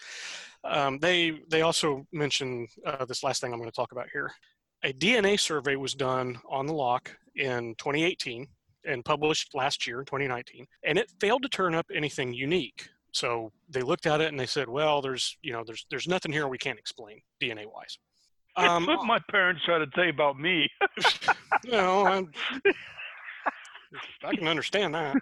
um, 0.64 0.99
they 0.99 1.40
they 1.49 1.62
also 1.62 2.07
mentioned 2.12 2.68
uh, 2.85 3.05
this 3.05 3.23
last 3.23 3.40
thing 3.40 3.53
I'm 3.53 3.59
going 3.59 3.70
to 3.70 3.77
talk 3.77 3.92
about 3.92 4.09
here. 4.12 4.31
A 4.85 4.92
DNA 4.92 5.38
survey 5.38 5.77
was 5.77 5.94
done 5.94 6.38
on 6.49 6.66
the 6.66 6.73
lock 6.73 7.14
in 7.37 7.75
2018 7.79 8.46
and 8.87 9.05
published 9.05 9.55
last 9.55 9.87
year, 9.87 9.99
2019, 9.99 10.66
and 10.85 10.99
it 10.99 11.12
failed 11.20 11.42
to 11.42 11.49
turn 11.49 11.75
up 11.75 11.87
anything 11.94 12.33
unique. 12.33 12.88
So 13.12 13.53
they 13.68 13.83
looked 13.83 14.07
at 14.07 14.20
it 14.20 14.29
and 14.29 14.38
they 14.38 14.46
said, 14.46 14.68
"Well, 14.68 15.03
there's 15.03 15.37
you 15.42 15.53
know 15.53 15.64
there's 15.66 15.87
there's 15.90 16.09
nothing 16.09 16.33
here 16.33 16.49
we 16.49 16.59
can't 16.59 16.79
explain 16.79 17.20
DNA 17.42 17.66
wise." 17.66 17.99
Um, 18.57 18.87
what 18.87 19.05
my 19.05 19.20
parents 19.31 19.62
try 19.64 19.79
to 19.79 19.87
say 19.96 20.09
about 20.09 20.38
me. 20.38 20.68
you 21.64 21.73
know, 21.73 22.07
I'm, 22.07 22.31
I 24.25 24.35
can 24.35 24.49
understand 24.49 24.94
that. 24.94 25.16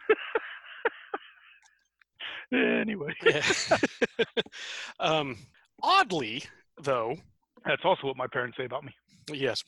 Anyway, 2.52 3.14
um, 5.00 5.36
oddly, 5.82 6.42
though, 6.82 7.16
that's 7.64 7.84
also 7.84 8.06
what 8.06 8.16
my 8.16 8.26
parents 8.26 8.56
say 8.56 8.64
about 8.64 8.84
me. 8.84 8.94
yes. 9.32 9.62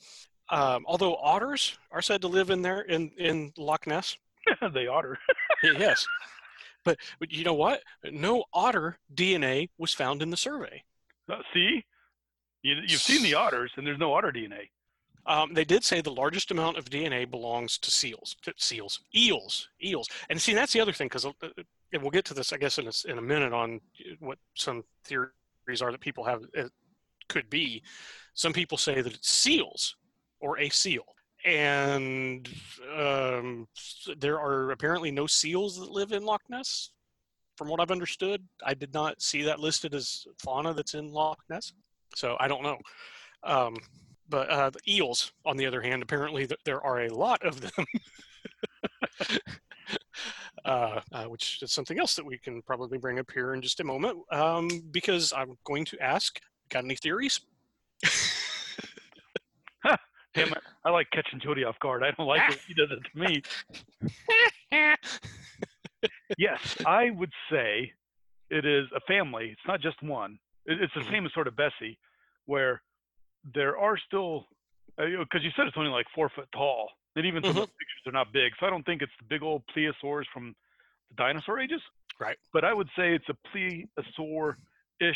Um, 0.49 0.83
although 0.87 1.15
otters 1.15 1.77
are 1.91 2.01
said 2.01 2.21
to 2.21 2.27
live 2.27 2.49
in 2.49 2.61
there 2.61 2.81
in 2.81 3.11
in 3.17 3.53
Loch 3.57 3.87
Ness, 3.87 4.17
they 4.73 4.87
otter. 4.87 5.17
Yes. 5.63 6.07
But, 6.83 6.97
but 7.19 7.31
you 7.31 7.43
know 7.43 7.53
what? 7.53 7.83
No 8.11 8.45
otter 8.51 8.97
DNA 9.13 9.69
was 9.77 9.93
found 9.93 10.23
in 10.23 10.31
the 10.31 10.37
survey. 10.37 10.83
Uh, 11.31 11.35
see, 11.53 11.85
you, 12.63 12.77
you've 12.87 12.99
seen 12.99 13.21
the 13.21 13.35
otters, 13.35 13.71
and 13.77 13.85
there's 13.85 13.99
no 13.99 14.11
otter 14.11 14.31
DNA. 14.31 14.69
Um, 15.27 15.53
they 15.53 15.65
did 15.65 15.83
say 15.83 16.01
the 16.01 16.11
largest 16.11 16.49
amount 16.49 16.77
of 16.77 16.85
DNA 16.85 17.29
belongs 17.29 17.77
to 17.77 17.91
seals, 17.91 18.35
to 18.41 18.53
seals, 18.57 19.01
eels, 19.15 19.69
eels. 19.83 20.09
And 20.31 20.41
see, 20.41 20.55
that's 20.55 20.73
the 20.73 20.81
other 20.81 20.93
thing, 20.93 21.09
because 21.09 21.27
and 21.93 22.01
we'll 22.01 22.11
get 22.11 22.25
to 22.25 22.33
this, 22.33 22.53
I 22.53 22.57
guess, 22.57 22.77
in 22.77 22.87
a, 22.87 23.11
in 23.11 23.17
a 23.17 23.21
minute 23.21 23.53
on 23.53 23.81
what 24.19 24.37
some 24.55 24.83
theories 25.03 25.81
are 25.81 25.91
that 25.91 25.99
people 26.01 26.23
have 26.23 26.43
it 26.53 26.71
could 27.27 27.49
be. 27.49 27.83
Some 28.33 28.53
people 28.53 28.77
say 28.77 29.01
that 29.01 29.13
it's 29.13 29.29
seals 29.29 29.95
or 30.39 30.59
a 30.59 30.69
seal, 30.69 31.03
and 31.45 32.47
um, 32.95 33.67
there 34.17 34.39
are 34.39 34.71
apparently 34.71 35.11
no 35.11 35.27
seals 35.27 35.79
that 35.79 35.91
live 35.91 36.11
in 36.11 36.23
Loch 36.23 36.41
Ness. 36.49 36.91
From 37.57 37.67
what 37.67 37.79
I've 37.79 37.91
understood, 37.91 38.41
I 38.65 38.73
did 38.73 38.93
not 38.93 39.21
see 39.21 39.43
that 39.43 39.59
listed 39.59 39.93
as 39.93 40.25
fauna 40.39 40.73
that's 40.73 40.93
in 40.93 41.11
Loch 41.11 41.39
Ness, 41.49 41.73
so 42.15 42.37
I 42.39 42.47
don't 42.47 42.63
know. 42.63 42.77
Um, 43.43 43.75
but 44.29 44.49
uh, 44.49 44.69
the 44.69 44.79
eels, 44.87 45.33
on 45.45 45.57
the 45.57 45.65
other 45.65 45.81
hand, 45.81 46.01
apparently 46.01 46.47
th- 46.47 46.59
there 46.63 46.81
are 46.81 47.01
a 47.01 47.13
lot 47.13 47.43
of 47.45 47.59
them. 47.61 47.85
uh, 50.65 51.01
uh, 51.11 51.23
which 51.25 51.61
is 51.61 51.71
something 51.71 51.99
else 51.99 52.15
that 52.15 52.25
we 52.25 52.37
can 52.37 52.61
probably 52.61 52.97
bring 52.97 53.19
up 53.19 53.31
here 53.31 53.53
in 53.53 53.61
just 53.61 53.79
a 53.79 53.83
moment, 53.83 54.19
um, 54.31 54.67
because 54.91 55.33
I'm 55.35 55.57
going 55.63 55.85
to 55.85 55.99
ask, 55.99 56.39
got 56.69 56.83
any 56.83 56.95
theories? 56.95 57.39
Damn 60.33 60.53
it, 60.53 60.59
I 60.85 60.89
like 60.91 61.07
catching 61.11 61.41
Jody 61.41 61.65
off 61.65 61.77
guard. 61.79 62.03
I 62.03 62.11
don't 62.11 62.25
like 62.25 62.49
it. 62.49 62.59
He 62.65 62.73
does 62.73 62.89
it 62.89 62.99
to 63.11 63.19
me. 63.19 63.41
Yes, 66.37 66.77
I 66.85 67.09
would 67.09 67.33
say 67.51 67.91
it 68.49 68.65
is 68.65 68.87
a 68.95 69.01
family. 69.01 69.49
It's 69.51 69.67
not 69.67 69.81
just 69.81 70.01
one. 70.01 70.39
It's 70.65 70.93
the 70.93 71.01
Mhm. 71.01 71.11
same 71.11 71.25
as 71.25 71.33
sort 71.33 71.47
of 71.47 71.55
Bessie, 71.57 71.99
where 72.45 72.81
there 73.43 73.77
are 73.77 73.97
still, 73.97 74.47
because 74.97 75.43
you 75.43 75.51
said 75.55 75.67
it's 75.67 75.75
only 75.75 75.91
like 75.91 76.07
four 76.15 76.29
foot 76.29 76.47
tall, 76.53 76.89
and 77.15 77.25
even 77.25 77.41
some 77.43 77.49
of 77.51 77.55
the 77.55 77.61
pictures 77.67 78.07
are 78.07 78.11
not 78.11 78.31
big. 78.33 78.53
So 78.59 78.65
I 78.65 78.69
don't 78.69 78.85
think 78.85 79.01
it's 79.01 79.11
the 79.19 79.25
big 79.25 79.43
old 79.43 79.63
plesiosaurs 79.75 80.25
from 80.33 80.55
the 81.09 81.15
dinosaur 81.15 81.59
ages. 81.59 81.81
Right. 82.19 82.37
But 82.53 82.63
I 82.65 82.73
would 82.73 82.87
say 82.95 83.13
it's 83.15 83.29
a 83.29 83.37
plesiosaur-ish 83.57 85.15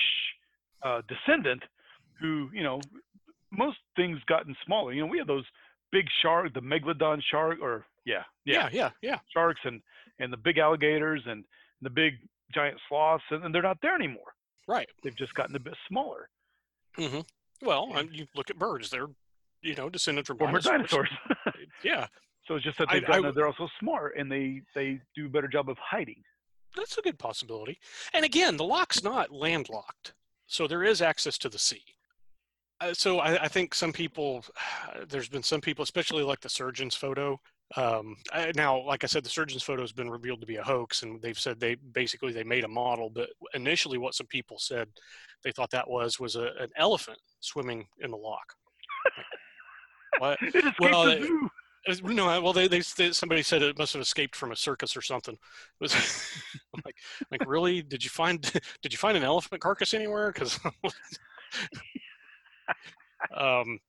uh, 0.83 1.01
descendant 1.07 1.63
who, 2.19 2.49
you 2.53 2.63
know, 2.63 2.81
most 3.51 3.77
things 3.95 4.19
gotten 4.27 4.55
smaller. 4.65 4.91
You 4.93 5.01
know, 5.01 5.07
we 5.07 5.17
have 5.19 5.27
those 5.27 5.45
big 5.91 6.07
shark, 6.21 6.53
the 6.53 6.61
megalodon 6.61 7.21
shark, 7.23 7.59
or 7.61 7.85
yeah, 8.05 8.23
yeah, 8.45 8.69
yeah, 8.71 8.89
yeah. 9.01 9.19
sharks 9.33 9.61
and 9.63 9.81
and 10.19 10.31
the 10.31 10.37
big 10.37 10.57
alligators 10.57 11.21
and 11.25 11.43
the 11.81 11.89
big 11.89 12.13
giant 12.53 12.77
sloths, 12.87 13.23
and, 13.31 13.43
and 13.43 13.53
they're 13.53 13.61
not 13.61 13.77
there 13.81 13.95
anymore. 13.95 14.33
Right. 14.67 14.89
They've 15.03 15.15
just 15.15 15.33
gotten 15.35 15.55
a 15.55 15.59
bit 15.59 15.75
smaller. 15.87 16.29
hmm 16.97 17.19
Well, 17.61 17.87
Yeah. 17.91 17.99
um, 17.99 18.09
you 18.11 18.27
look 18.35 18.49
at 18.49 18.57
birds; 18.57 18.89
they're, 18.89 19.07
you 19.65 19.75
know, 19.75 19.89
descended 19.89 20.25
from 20.27 20.37
Former 20.37 20.59
dinosaurs. 20.59 21.09
dinosaurs. 21.27 21.67
Yeah, 21.83 22.07
so 22.47 22.55
it's 22.55 22.63
just 22.65 22.77
that 22.77 22.87
they've 22.91 23.03
I 23.03 23.07
gotten, 23.07 23.23
w- 23.23 23.33
they're 23.35 23.47
also 23.47 23.67
smart 23.79 24.17
and 24.17 24.31
they 24.31 24.61
they 24.73 24.99
do 25.15 25.25
a 25.25 25.29
better 25.29 25.47
job 25.47 25.69
of 25.69 25.77
hiding. 25.79 26.21
that's 26.75 26.97
a 26.97 27.01
good 27.01 27.19
possibility. 27.19 27.77
And 28.13 28.23
again, 28.25 28.57
the 28.57 28.63
lock's 28.63 29.03
not 29.03 29.31
landlocked, 29.31 30.13
so 30.47 30.67
there 30.67 30.83
is 30.83 31.01
access 31.01 31.37
to 31.39 31.49
the 31.49 31.59
sea. 31.59 31.83
Uh, 32.81 32.93
so 32.93 33.19
I, 33.19 33.43
I 33.43 33.47
think 33.47 33.73
some 33.73 33.93
people, 33.93 34.43
there's 35.09 35.29
been 35.29 35.43
some 35.43 35.61
people, 35.61 35.83
especially 35.83 36.23
like 36.23 36.41
the 36.41 36.49
surgeon's 36.49 36.95
photo. 36.95 37.39
Um, 37.77 38.17
I, 38.33 38.51
now, 38.55 38.79
like 38.85 39.03
I 39.03 39.07
said, 39.07 39.23
the 39.23 39.29
surgeon's 39.29 39.63
photo 39.63 39.81
has 39.81 39.91
been 39.93 40.09
revealed 40.09 40.41
to 40.41 40.45
be 40.47 40.57
a 40.57 40.63
hoax, 40.63 41.01
and 41.03 41.21
they've 41.21 41.39
said 41.39 41.59
they 41.59 41.75
basically 41.75 42.31
they 42.33 42.43
made 42.43 42.63
a 42.63 42.67
model. 42.67 43.09
But 43.09 43.29
initially, 43.53 43.97
what 43.97 44.13
some 44.13 44.27
people 44.27 44.57
said 44.59 44.87
they 45.43 45.51
thought 45.51 45.71
that 45.71 45.89
was 45.89 46.19
was 46.19 46.35
a, 46.35 46.51
an 46.59 46.69
elephant 46.77 47.17
swimming 47.39 47.87
in 48.01 48.11
the 48.11 48.17
lock. 48.17 48.53
What? 50.19 50.37
It 50.41 50.73
Well, 50.79 51.05
the 51.05 51.15
they- 51.15 51.21
zoo. 51.21 51.49
No, 52.03 52.41
well, 52.41 52.51
they, 52.51 52.67
they, 52.67 52.81
they 52.97 53.11
somebody 53.11 53.43
said 53.43 53.61
it 53.61 53.77
must 53.77 53.93
have 53.93 54.01
escaped 54.01 54.35
from 54.35 54.51
a 54.51 54.55
circus 54.55 54.97
or 54.97 55.03
something. 55.03 55.35
It 55.35 55.39
was 55.79 55.93
I'm 56.75 56.81
like, 56.83 56.95
like 57.29 57.45
really? 57.47 57.83
Did 57.83 58.03
you 58.03 58.09
find 58.09 58.41
did 58.81 58.91
you 58.91 58.97
find 58.97 59.15
an 59.15 59.23
elephant 59.23 59.61
carcass 59.61 59.93
anywhere? 59.93 60.31
Because 60.31 60.59
um, 63.37 63.79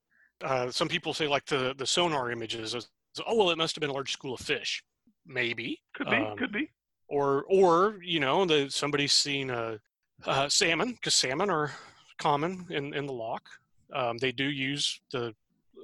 uh, 0.45 0.71
some 0.71 0.89
people 0.89 1.15
say 1.15 1.27
like 1.27 1.47
the 1.47 1.75
the 1.77 1.87
sonar 1.87 2.31
images. 2.31 2.75
is, 2.75 2.89
Oh 3.27 3.35
well, 3.35 3.51
it 3.51 3.57
must 3.57 3.75
have 3.75 3.81
been 3.81 3.89
a 3.89 3.95
large 3.95 4.13
school 4.13 4.35
of 4.35 4.41
fish. 4.41 4.83
Maybe 5.25 5.81
Could 5.95 6.11
be, 6.11 6.17
um, 6.17 6.37
could 6.37 6.53
be. 6.53 6.69
or 7.09 7.45
or 7.49 7.97
you 8.03 8.21
know 8.21 8.45
the 8.45 8.69
somebody's 8.71 9.15
seen 9.15 9.49
a, 9.51 9.81
uh 10.27 10.49
salmon 10.51 10.93
because 10.93 11.15
salmon 11.15 11.49
are 11.49 11.73
common 12.19 12.67
in 12.69 12.93
in 12.93 13.07
the 13.07 13.13
loch. 13.15 13.49
Um, 13.95 14.19
they 14.19 14.33
do 14.33 14.45
use 14.45 15.01
the 15.13 15.35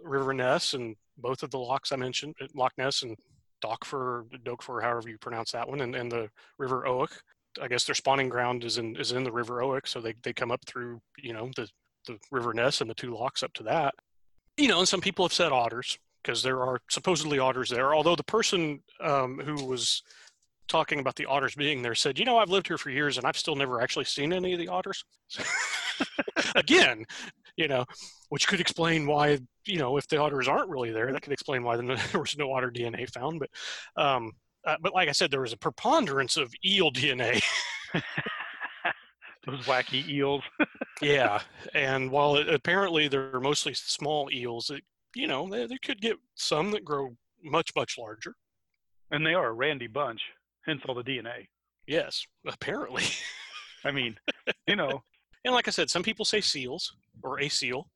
River 0.03 0.33
Ness 0.33 0.75
and 0.75 0.97
both 1.19 1.43
of 1.43 1.51
the 1.51 1.59
locks 1.59 1.93
I 1.93 1.97
mentioned, 1.97 2.35
uh, 2.41 2.47
Loch 2.55 2.73
Ness 2.79 3.03
and 3.03 3.17
Dock 3.61 3.85
for 3.85 4.27
Doak 4.45 4.63
for 4.63 4.81
however 4.81 5.09
you 5.09 5.19
pronounce 5.19 5.53
that 5.53 5.69
one, 5.69 5.81
and, 5.81 5.95
and 5.95 6.11
the 6.11 6.29
River 6.59 6.87
Oak. 6.87 7.23
I 7.61 7.69
guess 7.69 7.85
their 7.85 7.95
spawning 7.95 8.29
ground 8.29 8.65
is 8.65 8.79
in 8.79 8.97
is 8.97 9.13
in 9.13 9.25
the 9.25 9.33
River 9.33 9.63
Oak, 9.63 9.87
so 9.87 10.01
they, 10.01 10.15
they 10.23 10.33
come 10.33 10.51
up 10.51 10.65
through 10.67 11.01
you 11.19 11.33
know 11.33 11.51
the 11.55 11.69
the 12.07 12.19
River 12.31 12.53
Ness 12.53 12.81
and 12.81 12.91
the 12.91 12.95
two 12.95 13.15
locks 13.15 13.43
up 13.43 13.53
to 13.55 13.63
that. 13.65 13.95
You 14.57 14.69
know, 14.69 14.81
and 14.81 14.89
some 14.89 15.01
people 15.01 15.25
have 15.25 15.33
said 15.33 15.53
otters 15.53 15.99
because 16.23 16.43
there 16.43 16.63
are 16.63 16.81
supposedly 16.91 17.39
otters 17.39 17.71
there. 17.71 17.95
Although 17.95 18.17
the 18.17 18.25
person 18.25 18.83
um, 19.01 19.39
who 19.39 19.65
was 19.65 20.03
talking 20.69 21.01
about 21.01 21.17
the 21.17 21.27
otters 21.27 21.55
being 21.55 21.83
there 21.83 21.95
said, 21.95 22.19
you 22.19 22.25
know, 22.25 22.39
I've 22.39 22.51
lived 22.51 22.69
here 22.69 22.79
for 22.79 22.91
years 22.91 23.19
and 23.19 23.27
I've 23.27 23.37
still 23.37 23.57
never 23.57 23.81
actually 23.81 24.05
seen 24.05 24.33
any 24.33 24.53
of 24.53 24.59
the 24.59 24.69
otters. 24.69 25.05
Again, 26.55 27.05
you 27.57 27.69
know, 27.69 27.85
which 28.29 28.47
could 28.47 28.61
explain 28.61 29.07
why, 29.07 29.39
you 29.67 29.79
know, 29.79 29.97
if 29.97 30.07
the 30.09 30.19
otters 30.19 30.49
aren't 30.49 30.71
really 30.71 30.91
there, 30.91 31.13
that 31.13 31.23
could 31.23 31.33
explain 31.33 31.63
why 31.63 31.77
there 32.13 32.21
was 32.21 32.37
no 32.37 32.53
otter 32.53 32.71
DNA 32.71 33.09
found. 33.11 33.41
But, 33.41 33.51
um, 34.03 34.33
uh, 34.65 34.77
but 34.81 34.95
like 34.95 35.09
I 35.09 35.13
said, 35.13 35.31
there 35.31 35.41
was 35.41 35.53
a 35.53 35.59
preponderance 35.59 36.37
of 36.37 36.53
eel 36.65 36.91
DNA. 36.91 37.43
Those 39.47 39.67
wacky 39.67 40.09
eels. 40.09 40.45
yeah, 41.03 41.41
and 41.75 42.11
while 42.11 42.37
it, 42.37 42.49
apparently 42.49 43.09
they're 43.09 43.41
mostly 43.41 43.75
small 43.75 44.31
eels, 44.33 44.71
it, 44.71 44.85
you 45.17 45.27
know, 45.27 45.49
they, 45.49 45.67
they 45.67 45.79
could 45.79 46.01
get 46.01 46.17
some 46.37 46.71
that 46.71 46.85
grow 46.85 47.17
much 47.43 47.71
much 47.75 47.99
larger. 47.99 48.35
And 49.11 49.27
they 49.27 49.35
are 49.35 49.49
a 49.49 49.53
randy 49.53 49.89
bunch, 49.89 50.23
hence 50.65 50.81
all 50.87 50.95
the 50.95 51.03
DNA. 51.03 51.49
Yes, 51.87 52.25
apparently. 52.47 53.03
I 53.85 53.91
mean, 53.91 54.17
you 54.69 54.77
know, 54.77 55.03
And 55.45 55.55
like 55.55 55.67
I 55.67 55.73
said, 55.73 55.91
some 55.91 56.03
people 56.03 56.25
say 56.25 56.41
seals 56.41 56.95
or 57.23 57.41
a 57.41 57.49
seal, 57.49 57.89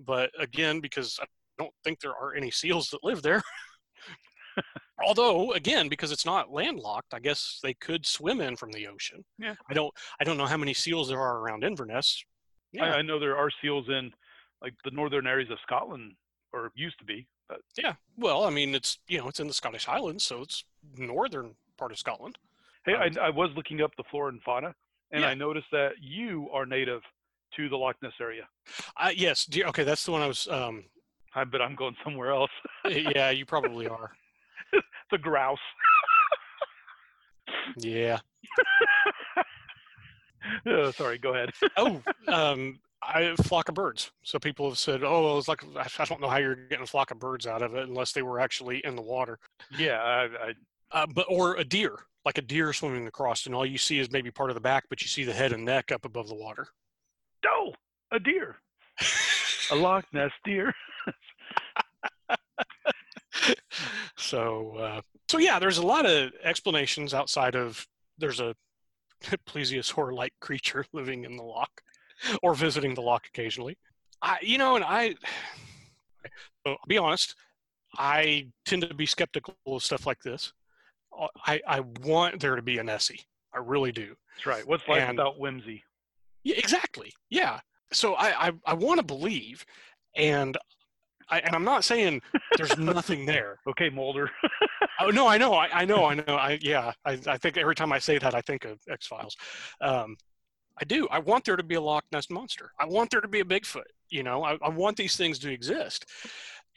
but 0.00 0.30
again, 0.38 0.80
because 0.80 1.18
I 1.22 1.26
don't 1.58 1.74
think 1.84 2.00
there 2.00 2.14
are 2.14 2.34
any 2.34 2.50
seals 2.50 2.90
that 2.90 3.04
live 3.04 3.22
there. 3.22 3.42
Although, 5.04 5.52
again, 5.52 5.88
because 5.88 6.12
it's 6.12 6.24
not 6.24 6.52
landlocked, 6.52 7.12
I 7.14 7.18
guess 7.18 7.58
they 7.62 7.74
could 7.74 8.06
swim 8.06 8.40
in 8.40 8.54
from 8.56 8.70
the 8.70 8.86
ocean. 8.86 9.24
Yeah. 9.38 9.54
I 9.68 9.74
don't. 9.74 9.92
I 10.20 10.24
don't 10.24 10.36
know 10.38 10.46
how 10.46 10.56
many 10.56 10.72
seals 10.72 11.08
there 11.08 11.20
are 11.20 11.38
around 11.40 11.64
Inverness. 11.64 12.24
I, 12.80 12.84
I 12.86 13.02
know 13.02 13.18
there 13.18 13.36
are 13.36 13.50
seals 13.62 13.88
in 13.88 14.12
like 14.62 14.74
the 14.84 14.90
northern 14.92 15.26
areas 15.26 15.50
of 15.50 15.58
Scotland, 15.66 16.12
or 16.52 16.70
used 16.76 16.98
to 17.00 17.04
be. 17.04 17.26
But 17.48 17.60
Yeah. 17.76 17.94
Well, 18.16 18.44
I 18.44 18.50
mean, 18.50 18.74
it's 18.74 18.98
you 19.08 19.18
know, 19.18 19.28
it's 19.28 19.40
in 19.40 19.48
the 19.48 19.54
Scottish 19.54 19.84
Highlands, 19.84 20.24
so 20.24 20.42
it's 20.42 20.64
northern 20.96 21.54
part 21.76 21.90
of 21.92 21.98
Scotland. 21.98 22.38
hey, 22.86 22.94
Um, 22.94 23.12
I, 23.20 23.26
I 23.26 23.30
was 23.30 23.50
looking 23.56 23.82
up 23.82 23.90
the 23.96 24.04
flora 24.10 24.30
and 24.30 24.42
fauna, 24.42 24.74
and 25.10 25.22
Yeah. 25.22 25.28
I 25.28 25.34
noticed 25.34 25.66
that 25.72 25.92
you 26.00 26.48
are 26.52 26.66
native 26.66 27.02
to 27.56 27.68
the 27.68 27.76
Loch 27.76 27.96
Ness 28.02 28.12
area. 28.20 28.46
Uh, 28.96 29.10
yes. 29.14 29.46
you- 29.52 29.64
Okay, 29.64 29.84
that's 29.84 30.04
the 30.04 30.12
one 30.12 30.22
I 30.22 30.26
was. 30.26 30.46
Um, 30.48 30.84
I 31.34 31.44
bet 31.44 31.60
I'm 31.62 31.74
going 31.74 31.96
somewhere 32.04 32.30
else. 32.30 32.50
yeah, 32.88 33.30
you 33.30 33.44
probably 33.46 33.88
are. 33.88 34.12
the 35.10 35.18
grouse. 35.18 35.58
Yeah. 37.76 38.18
oh, 40.66 40.90
sorry, 40.92 41.18
go 41.18 41.34
ahead. 41.34 41.50
oh, 41.76 42.02
um, 42.28 42.78
I 43.02 43.34
flock 43.36 43.68
of 43.68 43.74
birds. 43.74 44.10
So 44.22 44.38
people 44.38 44.68
have 44.68 44.78
said, 44.78 45.02
"Oh, 45.02 45.36
it's 45.38 45.48
like 45.48 45.62
I 45.76 45.86
I 45.98 46.04
don't 46.04 46.20
know 46.20 46.28
how 46.28 46.38
you're 46.38 46.54
getting 46.54 46.84
a 46.84 46.86
flock 46.86 47.10
of 47.10 47.18
birds 47.18 47.46
out 47.46 47.62
of 47.62 47.74
it 47.74 47.88
unless 47.88 48.12
they 48.12 48.22
were 48.22 48.40
actually 48.40 48.78
in 48.84 48.96
the 48.96 49.02
water." 49.02 49.38
Yeah, 49.78 50.02
I, 50.02 50.24
I, 50.48 50.54
Uh, 50.90 51.06
but 51.06 51.26
or 51.28 51.56
a 51.56 51.64
deer, 51.64 51.96
like 52.24 52.38
a 52.38 52.42
deer 52.42 52.72
swimming 52.72 53.06
across, 53.06 53.46
and 53.46 53.54
all 53.54 53.66
you 53.66 53.78
see 53.78 53.98
is 53.98 54.10
maybe 54.10 54.30
part 54.30 54.50
of 54.50 54.54
the 54.54 54.60
back, 54.60 54.84
but 54.88 55.00
you 55.02 55.08
see 55.08 55.24
the 55.24 55.32
head 55.32 55.52
and 55.52 55.64
neck 55.64 55.90
up 55.92 56.04
above 56.04 56.28
the 56.28 56.34
water. 56.34 56.68
No, 57.44 57.72
a 58.10 58.18
deer, 58.18 58.56
a 59.70 59.74
Loch 59.76 60.04
Ness 60.12 60.30
deer. 60.44 60.72
so 64.16 64.76
uh, 64.78 65.00
so 65.28 65.38
yeah, 65.38 65.58
there's 65.58 65.78
a 65.78 65.86
lot 65.86 66.06
of 66.06 66.32
explanations 66.42 67.14
outside 67.14 67.54
of 67.54 67.86
there's 68.18 68.40
a 68.40 68.54
plesiosaur-like 69.46 70.32
creature 70.40 70.84
living 70.92 71.24
in 71.24 71.36
the 71.36 71.42
loch 71.42 71.80
or 72.42 72.54
visiting 72.54 72.94
the 72.94 73.00
loch 73.00 73.26
occasionally. 73.26 73.76
I, 74.22 74.38
you 74.42 74.58
know, 74.58 74.76
and 74.76 74.84
I, 74.84 75.10
so 75.10 76.26
I'll 76.66 76.78
be 76.88 76.98
honest, 76.98 77.34
I 77.98 78.46
tend 78.64 78.82
to 78.82 78.94
be 78.94 79.06
skeptical 79.06 79.54
of 79.66 79.82
stuff 79.82 80.06
like 80.06 80.22
this. 80.22 80.52
Uh, 81.18 81.26
I, 81.46 81.60
I 81.66 81.80
want 82.02 82.40
there 82.40 82.56
to 82.56 82.62
be 82.62 82.78
a 82.78 82.84
Nessie. 82.84 83.20
I 83.52 83.58
really 83.58 83.92
do. 83.92 84.14
That's 84.36 84.46
right. 84.46 84.66
What's 84.66 84.86
life 84.88 85.02
And- 85.02 85.18
without 85.18 85.38
whimsy? 85.38 85.82
Yeah, 86.44 86.56
exactly. 86.56 87.12
Yeah. 87.30 87.60
So 87.92 88.14
I, 88.14 88.48
I, 88.48 88.52
I 88.66 88.74
want 88.74 88.98
to 88.98 89.04
believe, 89.04 89.64
and 90.16 90.56
I, 91.30 91.40
and 91.40 91.54
I'm 91.54 91.64
not 91.64 91.84
saying 91.84 92.22
there's 92.56 92.76
nothing 92.78 93.26
there. 93.26 93.58
Okay, 93.68 93.90
Mulder. 93.90 94.30
Oh 95.00 95.10
no, 95.10 95.26
I 95.26 95.38
know, 95.38 95.54
I, 95.54 95.68
I 95.80 95.84
know, 95.84 96.04
I 96.04 96.14
know. 96.14 96.36
I 96.36 96.56
yeah, 96.62 96.92
I, 97.04 97.18
I 97.26 97.36
think 97.36 97.56
every 97.56 97.74
time 97.74 97.92
I 97.92 97.98
say 97.98 98.16
that, 98.18 98.32
I 98.32 98.40
think 98.40 98.64
of 98.64 98.78
X 98.88 99.08
Files. 99.08 99.36
Um, 99.80 100.16
I 100.80 100.84
do. 100.84 101.08
I 101.10 101.18
want 101.18 101.44
there 101.44 101.56
to 101.56 101.64
be 101.64 101.74
a 101.74 101.80
Loch 101.80 102.04
Ness 102.12 102.30
monster. 102.30 102.70
I 102.78 102.86
want 102.86 103.10
there 103.10 103.20
to 103.20 103.26
be 103.26 103.40
a 103.40 103.44
Bigfoot. 103.44 103.82
You 104.10 104.22
know, 104.22 104.44
I, 104.44 104.56
I 104.62 104.68
want 104.68 104.96
these 104.96 105.16
things 105.16 105.40
to 105.40 105.50
exist. 105.50 106.06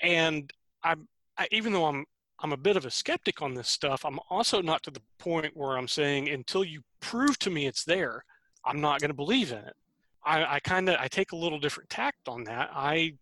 And 0.01 0.51
I'm, 0.83 1.07
I, 1.37 1.47
even 1.51 1.73
though 1.73 1.85
I'm, 1.85 2.05
I'm 2.39 2.53
a 2.53 2.57
bit 2.57 2.77
of 2.77 2.85
a 2.85 2.91
skeptic 2.91 3.41
on 3.41 3.53
this 3.53 3.69
stuff. 3.69 4.05
I'm 4.05 4.19
also 4.29 4.61
not 4.61 4.83
to 4.83 4.91
the 4.91 5.01
point 5.19 5.55
where 5.55 5.77
I'm 5.77 5.87
saying 5.87 6.29
until 6.29 6.63
you 6.63 6.81
prove 6.99 7.39
to 7.39 7.49
me 7.49 7.65
it's 7.65 7.83
there, 7.83 8.23
I'm 8.67 8.81
not 8.81 8.99
going 8.99 9.09
to 9.09 9.15
believe 9.15 9.51
in 9.51 9.59
it. 9.59 9.75
I, 10.25 10.55
I 10.55 10.59
kind 10.59 10.89
of, 10.89 10.97
I 10.99 11.07
take 11.07 11.31
a 11.31 11.35
little 11.35 11.59
different 11.59 11.89
tact 11.89 12.27
on 12.27 12.43
that. 12.43 12.69
I, 12.73 13.13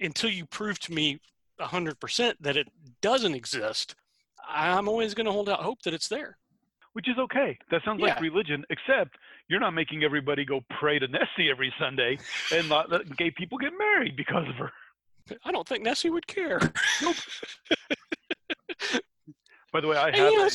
until 0.00 0.30
you 0.30 0.46
prove 0.46 0.78
to 0.80 0.92
me 0.92 1.20
100% 1.60 2.34
that 2.40 2.56
it 2.56 2.68
doesn't 3.00 3.34
exist, 3.34 3.96
I'm 4.48 4.88
always 4.88 5.14
going 5.14 5.26
to 5.26 5.32
hold 5.32 5.48
out 5.48 5.60
hope 5.60 5.82
that 5.82 5.94
it's 5.94 6.08
there. 6.08 6.38
Which 6.92 7.08
is 7.08 7.18
okay. 7.18 7.58
That 7.72 7.82
sounds 7.84 8.00
like 8.00 8.20
religion, 8.20 8.64
except 8.70 9.16
you're 9.48 9.58
not 9.58 9.72
making 9.72 10.04
everybody 10.04 10.44
go 10.44 10.60
pray 10.78 11.00
to 11.00 11.08
Nessie 11.08 11.50
every 11.50 11.74
Sunday 11.76 12.18
and 12.52 12.68
not 12.68 12.88
letting 12.88 13.12
gay 13.16 13.32
people 13.32 13.58
get 13.58 13.72
married 13.76 14.16
because 14.16 14.48
of 14.48 14.54
her. 14.54 14.70
I 15.44 15.50
don't 15.50 15.66
think 15.66 15.82
Nessie 15.82 16.10
would 16.10 16.26
care. 16.28 16.60
Nope. 17.02 17.16
By 19.72 19.80
the 19.80 19.88
way, 19.88 19.96
I 19.96 20.16
have 20.16 20.30
you 20.30 20.38
know, 20.38 20.48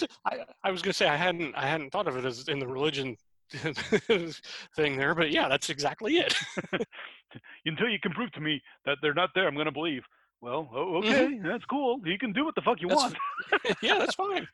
I 0.63 0.71
was 0.71 0.81
going 0.81 0.91
to 0.91 0.97
say 0.97 1.09
I 1.09 1.17
hadn't 1.17 1.53
I 1.55 1.67
hadn't 1.67 1.89
thought 1.89 2.07
of 2.07 2.15
it 2.15 2.23
as 2.23 2.47
in 2.47 2.59
the 2.59 2.67
religion 2.67 3.17
thing 4.75 4.97
there, 4.97 5.15
but 5.15 5.31
yeah, 5.31 5.47
that's 5.47 5.69
exactly 5.69 6.17
it. 6.17 6.35
until 7.65 7.89
you 7.89 7.99
can 8.01 8.11
prove 8.11 8.31
to 8.33 8.41
me 8.41 8.61
that 8.85 8.97
they're 9.01 9.13
not 9.13 9.29
there, 9.35 9.47
I'm 9.47 9.53
going 9.55 9.65
to 9.65 9.71
believe. 9.71 10.03
Well, 10.41 10.69
o- 10.73 10.97
okay, 10.97 11.39
that's 11.43 11.65
cool. 11.65 11.99
You 12.05 12.17
can 12.17 12.31
do 12.33 12.45
what 12.45 12.55
the 12.55 12.61
fuck 12.61 12.79
you 12.81 12.87
Mm-hmm. 12.87 13.13
That's- 13.51 13.63
want. 13.63 13.77
yeah, 13.81 13.97
that's 13.97 14.15
fine. 14.15 14.47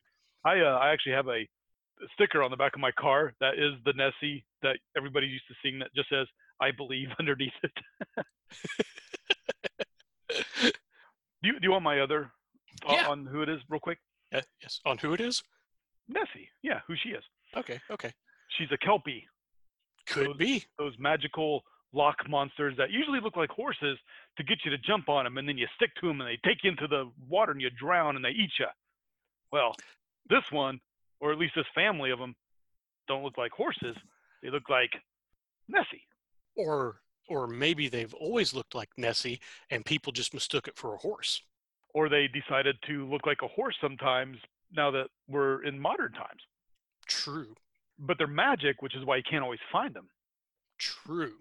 I 0.43 0.59
uh, 0.61 0.77
I 0.77 0.91
actually 0.91 1.13
have 1.13 1.27
a 1.27 1.47
sticker 2.13 2.41
on 2.43 2.51
the 2.51 2.57
back 2.57 2.73
of 2.75 2.81
my 2.81 2.91
car 2.91 3.33
that 3.39 3.55
is 3.55 3.73
the 3.85 3.93
Nessie 3.93 4.45
that 4.61 4.77
everybody 4.97 5.27
used 5.27 5.47
to 5.47 5.55
sing 5.63 5.79
that 5.79 5.93
just 5.95 6.09
says 6.09 6.27
"I 6.61 6.71
believe" 6.71 7.09
underneath 7.19 7.53
it. 7.63 7.71
do 10.29 10.71
you 11.43 11.53
do 11.53 11.63
you 11.63 11.71
want 11.71 11.83
my 11.83 11.99
other 11.99 12.31
thought 12.81 12.93
Yeah. 12.93 13.07
on 13.07 13.25
who 13.25 13.41
it 13.41 13.49
is 13.49 13.59
real 13.69 13.79
quick? 13.79 13.99
Uh, 14.33 14.41
yes, 14.61 14.79
on 14.85 14.97
who 14.97 15.13
it 15.13 15.21
is. 15.21 15.41
Nessie, 16.07 16.49
yeah, 16.61 16.81
who 16.87 16.95
she 16.95 17.09
is. 17.09 17.23
Okay, 17.55 17.79
okay, 17.89 18.11
She's 18.57 18.71
a 18.71 18.77
kelpie. 18.77 19.27
could 20.07 20.27
Those- 20.27 20.37
be. 20.37 20.63
Those 20.77 20.97
magical 20.99 21.63
lock 21.91 22.27
monsters 22.29 22.75
that 22.77 22.91
usually 22.91 23.19
look 23.19 23.35
like 23.37 23.49
horses 23.49 23.97
to 24.37 24.43
get 24.43 24.59
you 24.65 24.71
to 24.71 24.77
jump 24.77 25.09
on 25.09 25.23
them, 25.23 25.37
and 25.37 25.47
then 25.47 25.57
you 25.57 25.67
stick 25.75 25.95
to 25.95 26.07
them, 26.07 26.21
and 26.21 26.29
they 26.29 26.37
take 26.47 26.63
you 26.63 26.69
into 26.71 26.87
the 26.87 27.09
water, 27.27 27.51
and 27.53 27.61
you 27.61 27.69
drown, 27.71 28.15
and 28.15 28.23
they 28.23 28.29
eat 28.31 28.51
you. 28.59 28.67
Well, 29.51 29.75
this 30.29 30.43
one, 30.51 30.79
or 31.19 31.31
at 31.31 31.37
least 31.39 31.55
this 31.55 31.65
family 31.73 32.11
of 32.11 32.19
them, 32.19 32.35
don't 33.07 33.23
look 33.23 33.37
like 33.37 33.51
horses. 33.51 33.95
They 34.43 34.49
look 34.49 34.69
like 34.69 34.91
Nessie. 35.67 36.05
Or 36.55 37.01
or 37.27 37.47
maybe 37.47 37.87
they've 37.87 38.13
always 38.13 38.53
looked 38.53 38.75
like 38.75 38.89
Nessie, 38.97 39.39
and 39.71 39.83
people 39.83 40.11
just 40.11 40.33
mistook 40.33 40.67
it 40.67 40.77
for 40.77 40.93
a 40.93 40.97
horse. 40.97 41.41
or 41.95 42.09
they 42.09 42.27
decided 42.27 42.75
to 42.85 43.07
look 43.09 43.25
like 43.25 43.41
a 43.41 43.47
horse 43.47 43.75
sometimes 43.79 44.37
now 44.71 44.91
that 44.91 45.07
we're 45.29 45.63
in 45.63 45.79
modern 45.79 46.11
times. 46.11 46.41
True, 47.07 47.55
But 47.97 48.17
they're 48.17 48.27
magic, 48.27 48.81
which 48.81 48.95
is 48.95 49.05
why 49.05 49.17
you 49.17 49.23
can't 49.29 49.43
always 49.43 49.59
find 49.71 49.93
them. 49.93 50.09
true, 50.77 51.33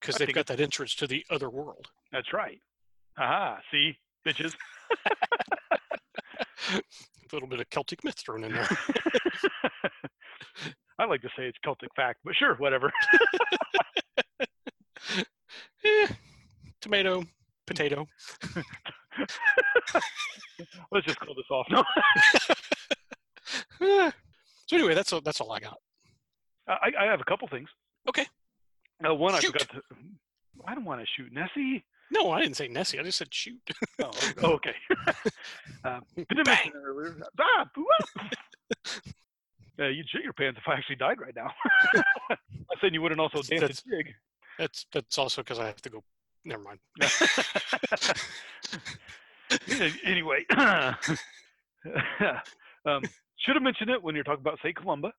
because 0.00 0.16
they've 0.16 0.32
got 0.34 0.46
that 0.46 0.60
entrance 0.60 0.94
to 0.96 1.06
the 1.06 1.24
other 1.30 1.50
world. 1.50 1.88
That's 2.12 2.32
right. 2.32 2.60
Aha, 3.18 3.58
see, 3.70 3.98
bitches. 4.26 4.54
A 6.72 6.80
little 7.32 7.48
bit 7.48 7.60
of 7.60 7.68
Celtic 7.70 8.02
myth 8.04 8.14
thrown 8.18 8.44
in 8.44 8.52
there. 8.52 8.68
I 10.98 11.04
like 11.06 11.22
to 11.22 11.28
say 11.36 11.44
it's 11.46 11.58
Celtic 11.64 11.88
fact, 11.96 12.20
but 12.24 12.34
sure, 12.36 12.54
whatever. 12.56 12.90
Eh, 15.82 16.06
tomato, 16.82 17.24
potato. 17.66 18.06
Let's 20.92 21.06
just 21.06 21.18
call 21.18 21.34
this 21.34 21.46
off. 21.50 21.66
No, 21.70 21.82
Eh. 23.80 24.10
So 24.70 24.76
anyway, 24.76 24.94
that's 24.94 25.12
all, 25.12 25.20
that's 25.20 25.40
all 25.40 25.50
I 25.50 25.58
got. 25.58 25.78
I, 26.68 26.92
I 26.96 27.04
have 27.06 27.20
a 27.20 27.24
couple 27.24 27.48
things. 27.48 27.68
Okay. 28.08 28.24
Uh, 29.04 29.12
one 29.12 29.34
I 29.34 29.40
Shoot. 29.40 29.60
forgot 29.60 29.68
to. 29.70 29.82
I 30.64 30.76
don't 30.76 30.84
want 30.84 31.00
to 31.00 31.06
shoot 31.16 31.32
Nessie. 31.32 31.84
No, 32.12 32.30
I 32.30 32.40
didn't 32.40 32.54
say 32.56 32.68
Nessie. 32.68 33.00
I 33.00 33.02
just 33.02 33.18
said 33.18 33.34
shoot. 33.34 33.58
Oh, 34.00 34.10
oh, 34.44 34.52
okay. 34.52 34.74
um, 35.84 36.02
didn't 36.16 36.44
Bang. 36.44 36.70
earlier. 36.72 37.16
Ah, 37.40 37.68
ah. 38.20 38.28
You'd 39.88 40.08
shit 40.08 40.22
your 40.22 40.34
pants 40.34 40.60
if 40.62 40.68
I 40.68 40.74
actually 40.74 40.96
died 40.96 41.20
right 41.20 41.34
now. 41.34 41.50
I'm 42.30 42.36
saying 42.80 42.94
you 42.94 43.02
wouldn't 43.02 43.20
also 43.20 43.42
That's- 43.42 43.60
dance 43.60 43.82
a 43.84 43.90
jig. 43.90 44.14
That's 44.56 44.86
that's 44.92 45.18
also 45.18 45.42
because 45.42 45.58
I 45.58 45.66
have 45.66 45.82
to 45.82 45.90
go. 45.90 46.04
Never 46.44 46.62
mind. 46.62 46.78
anyway, 50.04 50.44
um, 52.86 53.02
should 53.40 53.56
have 53.56 53.62
mentioned 53.62 53.90
it 53.90 54.02
when 54.02 54.14
you're 54.14 54.24
talking 54.24 54.40
about 54.40 54.58
St. 54.62 54.76
Columba, 54.76 55.12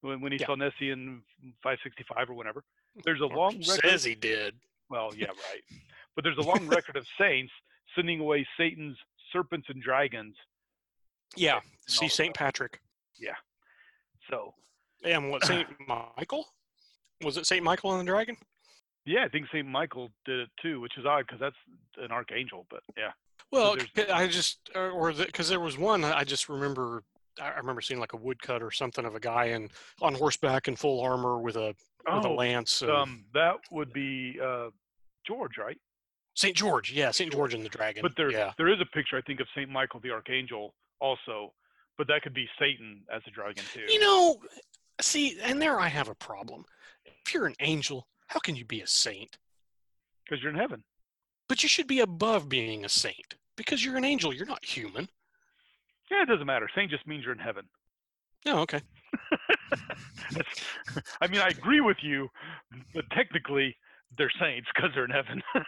when, 0.00 0.20
when 0.20 0.32
he 0.32 0.38
Yeah. 0.38 0.46
saw 0.46 0.54
Nessie 0.54 0.90
in 0.90 1.22
565 1.62 2.30
or 2.30 2.34
whenever. 2.34 2.64
There's 3.04 3.20
a 3.20 3.26
long 3.26 3.58
record. 3.58 3.80
says 3.84 4.04
he 4.04 4.14
did. 4.14 4.54
Well, 4.88 5.10
yeah, 5.16 5.26
right. 5.28 5.62
But 6.14 6.24
there's 6.24 6.36
a 6.36 6.42
long 6.42 6.66
record 6.68 6.96
of 6.96 7.06
saints 7.18 7.50
sending 7.96 8.20
away 8.20 8.46
Satan's 8.58 8.98
serpents 9.32 9.68
and 9.70 9.82
dragons. 9.82 10.36
Yeah. 11.36 11.54
all 11.54 11.60
See 11.86 12.06
Saint 12.08 12.34
Patrick 12.34 12.80
Yeah. 13.18 13.32
So, 14.30 14.52
and 15.04 15.30
what 15.30 15.42
Saint 15.46 15.66
Michael? 15.88 16.46
Was 17.24 17.38
it 17.38 17.46
Saint 17.46 17.64
Michael 17.64 17.92
and 17.92 18.00
the 18.06 18.12
Dragon? 18.12 18.36
yeah, 19.06 19.24
I 19.24 19.28
think 19.28 19.46
Saint 19.50 19.66
Michael 19.66 20.10
did 20.26 20.40
it 20.40 20.50
too, 20.60 20.80
which 20.82 20.98
is 20.98 21.06
odd 21.06 21.24
because 21.26 21.40
that's 21.40 21.56
an 21.96 22.12
archangel. 22.12 22.66
But 22.68 22.82
yeah, 22.98 23.12
Well, 23.50 23.76
I 24.12 24.26
just 24.26 24.58
or- 24.74 24.90
or 24.90 25.12
because 25.14 25.48
there 25.48 25.60
was 25.60 25.78
one 25.78 26.04
I 26.04 26.24
just 26.24 26.50
remember. 26.50 27.04
I 27.40 27.56
remember 27.58 27.80
seeing 27.80 28.00
like 28.00 28.12
a 28.12 28.16
woodcut 28.16 28.62
or 28.62 28.70
something 28.70 29.04
of 29.04 29.14
a 29.14 29.20
guy 29.20 29.46
in 29.46 29.68
on 30.00 30.14
horseback 30.14 30.68
in 30.68 30.76
full 30.76 31.00
armor 31.00 31.38
with 31.38 31.56
a 31.56 31.74
with 32.12 32.24
a 32.24 32.28
oh, 32.28 32.34
lance. 32.34 32.82
And 32.82 32.90
um, 32.90 33.24
that 33.34 33.56
would 33.70 33.92
be 33.92 34.38
uh, 34.42 34.68
George, 35.26 35.58
right? 35.58 35.78
Saint 36.34 36.56
George, 36.56 36.92
yeah, 36.92 37.10
Saint 37.10 37.32
George 37.32 37.54
and 37.54 37.64
the 37.64 37.68
Dragon. 37.68 38.02
But 38.02 38.16
there, 38.16 38.30
yeah, 38.30 38.52
there 38.56 38.68
is 38.68 38.80
a 38.80 38.86
picture, 38.86 39.18
I 39.18 39.22
think, 39.22 39.40
of 39.40 39.46
Saint 39.54 39.68
Michael 39.68 40.00
the 40.00 40.10
Archangel 40.10 40.74
also, 41.00 41.52
but 41.98 42.06
that 42.08 42.22
could 42.22 42.34
be 42.34 42.48
Satan 42.58 43.02
as 43.14 43.22
a 43.26 43.30
dragon 43.30 43.64
too. 43.72 43.84
you 43.88 44.00
know, 44.00 44.38
see, 45.00 45.38
and 45.42 45.60
there 45.60 45.78
I 45.78 45.88
have 45.88 46.08
a 46.08 46.14
problem. 46.14 46.64
If 47.04 47.34
you're 47.34 47.46
an 47.46 47.56
angel, 47.60 48.06
how 48.28 48.38
can 48.38 48.56
you 48.56 48.64
be 48.64 48.80
a 48.80 48.86
saint? 48.86 49.36
because 50.32 50.42
you're 50.42 50.52
in 50.52 50.58
heaven. 50.58 50.82
But 51.48 51.62
you 51.62 51.68
should 51.68 51.86
be 51.86 52.00
above 52.00 52.48
being 52.48 52.84
a 52.84 52.88
saint 52.88 53.34
because 53.56 53.84
you're 53.84 53.96
an 53.96 54.04
angel. 54.04 54.32
You're 54.32 54.46
not 54.46 54.64
human. 54.64 55.08
Yeah, 56.12 56.22
it 56.22 56.26
doesn't 56.28 56.46
matter. 56.46 56.68
Saint 56.74 56.90
just 56.90 57.06
means 57.06 57.24
you're 57.24 57.32
in 57.32 57.38
heaven. 57.38 57.64
No, 58.44 58.58
okay. 58.60 58.80
I 61.22 61.26
mean, 61.28 61.40
I 61.40 61.48
agree 61.48 61.80
with 61.80 61.96
you, 62.02 62.28
but 62.94 63.04
technically 63.12 63.74
they're 64.18 64.30
saints 64.40 64.68
because 64.74 64.90
they're 64.94 65.04
in 65.06 65.10
heaven. 65.10 65.42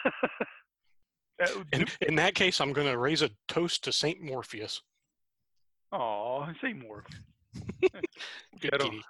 In, 1.73 1.85
in 2.01 2.15
that 2.15 2.37
case, 2.37 2.61
I'm 2.61 2.73
going 2.73 2.87
to 2.87 2.97
raise 2.97 3.21
a 3.21 3.29
toast 3.49 3.83
to 3.85 3.93
Saint 3.93 4.23
Morpheus. 4.23 4.81
Aw, 5.91 6.47
say 6.63 6.73
more. 6.75 7.03
Good 8.61 8.73
I 8.73 8.77
don't- 8.79 9.03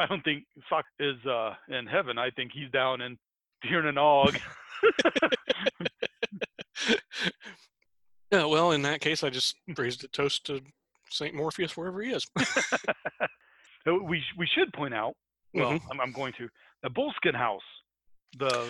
I 0.00 0.06
don't 0.06 0.24
think 0.24 0.42
Sock 0.68 0.84
is 0.98 1.24
uh, 1.24 1.54
in 1.68 1.86
heaven. 1.86 2.18
I 2.18 2.30
think 2.30 2.50
he's 2.52 2.68
down 2.72 3.00
in 3.00 3.16
Tirnanog. 3.64 4.40
Yeah, 8.32 8.46
well, 8.46 8.72
in 8.72 8.82
that 8.82 9.00
case, 9.00 9.22
I 9.22 9.28
just 9.30 9.56
raised 9.76 10.02
a 10.04 10.08
toast 10.08 10.46
to 10.46 10.62
Saint 11.10 11.34
Morpheus 11.34 11.76
wherever 11.76 12.00
he 12.02 12.10
is. 12.12 12.26
We 13.84 14.22
we 14.38 14.46
should 14.46 14.72
point 14.72 14.94
out. 14.94 15.14
Well, 15.54 15.72
Mm-hmm. 15.72 15.90
I'm, 15.90 16.00
I'm 16.00 16.12
going 16.12 16.32
to 16.38 16.48
the 16.84 16.88
Boleskine 16.88 17.34
House. 17.34 17.60
The 18.38 18.68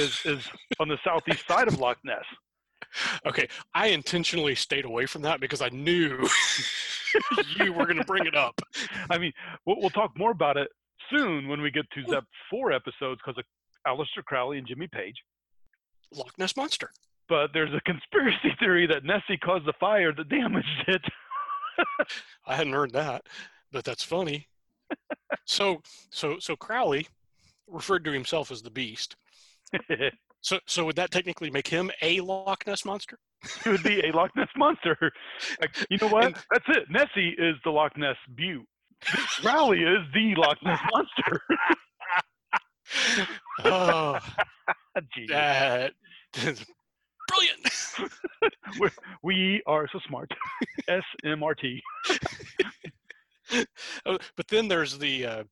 is 0.00 0.20
is 0.24 0.48
on 0.80 0.88
the 0.88 0.98
southeast 1.04 1.46
side 1.46 1.68
of 1.68 1.78
Loch 1.78 1.98
Ness. 2.04 2.24
Okay, 3.26 3.46
I 3.74 3.86
intentionally 3.88 4.56
stayed 4.56 4.84
away 4.86 5.06
from 5.06 5.22
that 5.22 5.38
because 5.40 5.62
I 5.62 5.68
knew 5.68 6.28
you 7.60 7.72
were 7.72 7.84
going 7.84 7.98
to 7.98 8.04
bring 8.04 8.26
it 8.26 8.34
up. 8.34 8.60
I 9.08 9.18
mean, 9.18 9.32
we'll, 9.66 9.76
we'll 9.80 9.90
talk 9.90 10.10
more 10.18 10.32
about 10.32 10.56
it 10.56 10.68
soon 11.14 11.46
when 11.46 11.60
we 11.62 11.70
get 11.70 11.88
to 11.92 12.02
the 12.02 12.22
4 12.50 12.72
episodes 12.72 13.20
because 13.24 13.38
of 13.38 13.44
Aleister 13.86 14.24
Crowley 14.24 14.58
and 14.58 14.66
Jimmy 14.66 14.88
Page. 14.88 15.14
Loch 16.12 16.36
Ness 16.38 16.56
Monster. 16.56 16.90
But 17.28 17.50
there's 17.52 17.72
a 17.74 17.80
conspiracy 17.80 18.54
theory 18.58 18.86
that 18.86 19.04
Nessie 19.04 19.38
caused 19.38 19.66
the 19.66 19.72
fire 19.80 20.12
that 20.12 20.28
damaged 20.28 20.84
it. 20.88 21.02
I 22.46 22.56
hadn't 22.56 22.72
heard 22.72 22.92
that, 22.92 23.22
but 23.72 23.84
that's 23.84 24.02
funny. 24.04 24.48
so, 25.44 25.82
so, 26.10 26.38
so 26.38 26.54
Crowley 26.56 27.06
referred 27.66 28.04
to 28.04 28.12
himself 28.12 28.50
as 28.50 28.62
the 28.62 28.70
Beast. 28.70 29.16
So, 30.44 30.58
so 30.66 30.84
would 30.84 30.96
that 30.96 31.10
technically 31.10 31.50
make 31.50 31.66
him 31.66 31.90
a 32.02 32.20
Loch 32.20 32.66
Ness 32.66 32.84
monster? 32.84 33.16
it 33.64 33.70
would 33.70 33.82
be 33.82 34.06
a 34.06 34.12
Loch 34.12 34.30
Ness 34.36 34.50
monster. 34.58 34.94
Like, 35.58 35.74
you 35.88 35.96
know 35.96 36.08
what? 36.08 36.24
And- 36.26 36.34
That's 36.52 36.66
it. 36.68 36.82
Nessie 36.90 37.34
is 37.38 37.56
the 37.64 37.70
Loch 37.70 37.96
Ness 37.96 38.16
Butte. 38.36 38.66
Crowley 39.40 39.80
is 39.80 40.00
the 40.12 40.34
Loch 40.36 40.58
Ness 40.62 40.78
monster. 40.92 41.40
oh, 43.64 44.18
that 45.28 45.92
brilliant. 47.34 48.54
we're, 48.78 48.90
we 49.22 49.62
are 49.66 49.88
so 49.88 49.98
smart. 50.06 50.32
SMRT. 51.24 51.80
Oh, 54.06 54.18
but 54.36 54.48
then 54.48 54.68
there's 54.68 54.98
the 54.98 55.26
uh, 55.26 55.44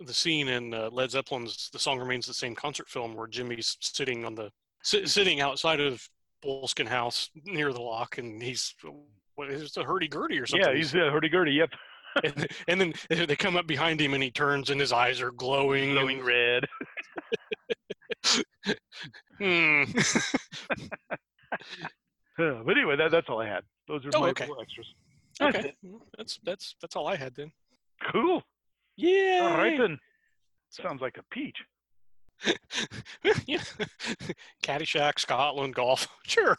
the 0.00 0.14
scene 0.14 0.46
in 0.46 0.72
uh, 0.72 0.88
Led 0.92 1.10
Zeppelin's 1.10 1.68
"The 1.72 1.78
Song 1.78 1.98
Remains 1.98 2.24
the 2.24 2.32
Same" 2.32 2.54
concert 2.54 2.88
film 2.88 3.14
where 3.14 3.26
Jimmy's 3.26 3.76
sitting 3.80 4.24
on 4.24 4.36
the 4.36 4.50
si- 4.84 5.06
sitting 5.06 5.40
outside 5.40 5.80
of 5.80 6.08
Boleskine 6.42 6.86
House 6.86 7.28
near 7.44 7.72
the 7.72 7.82
loch, 7.82 8.18
and 8.18 8.40
he's 8.40 8.74
what 9.34 9.50
is 9.50 9.62
it, 9.62 9.76
a 9.76 9.82
hurdy 9.82 10.06
gurdy 10.06 10.38
or 10.38 10.46
something? 10.46 10.68
Yeah, 10.68 10.76
he's 10.76 10.94
a 10.94 11.10
hurdy 11.10 11.28
gurdy. 11.28 11.52
Yep. 11.52 11.70
and, 12.24 12.46
and 12.68 12.80
then 12.80 12.94
they 13.26 13.36
come 13.36 13.56
up 13.56 13.66
behind 13.66 14.00
him, 14.00 14.14
and 14.14 14.22
he 14.22 14.30
turns, 14.30 14.70
and 14.70 14.80
his 14.80 14.92
eyes 14.92 15.20
are 15.20 15.32
glowing. 15.32 15.94
Glowing 15.94 16.22
red. 16.24 16.64
Hmm. 19.38 19.84
But 22.38 22.76
anyway, 22.76 22.96
that, 22.96 23.10
that's 23.10 23.28
all 23.30 23.40
I 23.40 23.46
had. 23.46 23.64
Those 23.88 24.04
are 24.04 24.10
Oh, 24.14 24.20
my 24.20 24.28
okay. 24.28 24.46
extras. 24.60 24.86
That's 25.40 25.56
okay, 25.56 25.72
that's 26.18 26.38
that's 26.44 26.76
that's 26.82 26.94
all 26.96 27.06
I 27.06 27.16
had 27.16 27.34
then. 27.34 27.50
Cool. 28.12 28.42
Yeah. 28.96 29.40
All 29.50 29.56
right 29.56 29.78
then. 29.78 29.98
Sounds 30.68 31.00
like 31.00 31.16
a 31.18 31.22
peach. 31.34 31.56
yeah. 33.46 33.62
Caddyshack, 34.62 35.18
Scotland, 35.18 35.74
golf. 35.74 36.06
Sure. 36.26 36.56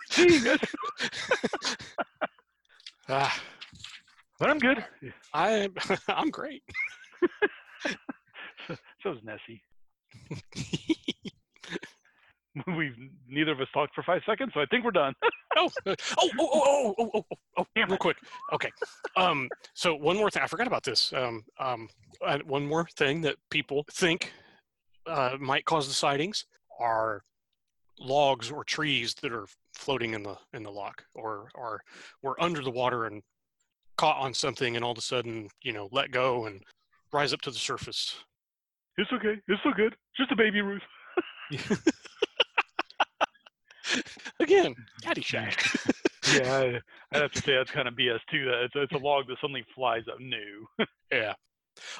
Ah, 3.10 3.40
but 4.40 4.50
I'm 4.50 4.60
good. 4.60 4.84
I 5.34 5.70
I'm 6.08 6.30
great. 6.32 6.64
So 9.04 9.12
is 9.12 9.20
Nessie. 9.24 9.62
We've 12.78 12.96
neither 13.28 13.52
of 13.52 13.62
us 13.62 13.68
talked 13.74 13.94
for 13.94 14.04
five 14.04 14.22
seconds, 14.26 14.52
so 14.54 14.62
I 14.62 14.66
think 14.66 14.84
we're 14.84 14.92
done. 14.92 15.14
oh, 15.58 15.70
uh, 15.86 15.96
oh, 16.18 16.30
oh, 16.40 16.50
oh, 16.50 16.96
oh, 16.98 17.10
oh, 17.14 17.26
oh, 17.32 17.38
oh, 17.58 17.66
Damn 17.76 17.90
real 17.90 17.98
quick. 17.98 18.18
Okay. 18.54 18.70
Um, 19.16 19.50
so 19.74 19.96
one 19.96 20.18
more 20.18 20.30
thing. 20.30 20.44
I 20.44 20.48
forgot 20.48 20.68
about 20.68 20.84
this. 20.84 21.14
Um, 21.14 21.44
um, 21.60 21.90
one 22.46 22.66
more 22.66 22.88
thing 22.96 23.22
that 23.22 23.36
people 23.50 23.86
think 23.92 24.32
uh, 25.06 25.38
might 25.40 25.66
cause 25.66 25.88
the 25.88 25.94
sightings 25.94 26.46
are 26.80 27.24
logs 28.00 28.52
or 28.52 28.64
trees 28.64 29.16
that 29.22 29.34
are 29.34 29.48
floating 29.74 30.14
in 30.14 30.24
the 30.24 30.38
in 30.54 30.64
the 30.64 30.72
loch, 30.72 31.04
or 31.16 31.50
or 31.56 31.82
were 32.22 32.42
under 32.42 32.62
the 32.62 32.72
water 32.72 33.06
and 33.06 33.22
caught 33.98 34.18
on 34.18 34.34
something, 34.34 34.76
and 34.76 34.86
all 34.86 34.92
of 34.92 34.98
a 34.98 35.02
sudden, 35.02 35.50
you 35.62 35.74
know, 35.74 35.90
let 35.92 36.12
go 36.12 36.46
and 36.46 36.62
rise 37.12 37.34
up 37.34 37.42
to 37.42 37.52
the 37.52 37.58
surface. 37.58 38.16
It's 38.98 39.12
okay. 39.12 39.36
It's 39.48 39.62
so 39.64 39.72
good. 39.76 39.96
Just 40.16 40.32
a 40.32 40.36
baby 40.36 40.62
Ruth. 40.62 40.82
Again, 44.48 44.76
Caddyshack. 45.04 45.94
Yeah, 46.34 46.58
I, 46.58 47.16
I'd 47.16 47.22
have 47.22 47.32
to 47.32 47.42
say 47.42 47.56
that's 47.56 47.72
kind 47.72 47.88
of 47.88 47.94
BS 47.94 48.20
too. 48.30 48.44
That 48.46 48.64
it's, 48.64 48.74
it's 48.76 48.92
a 48.92 48.98
log 48.98 49.28
that 49.30 49.38
suddenly 49.40 49.64
flies 49.74 50.04
up 50.12 50.20
new. 50.20 50.68
yeah. 51.12 51.36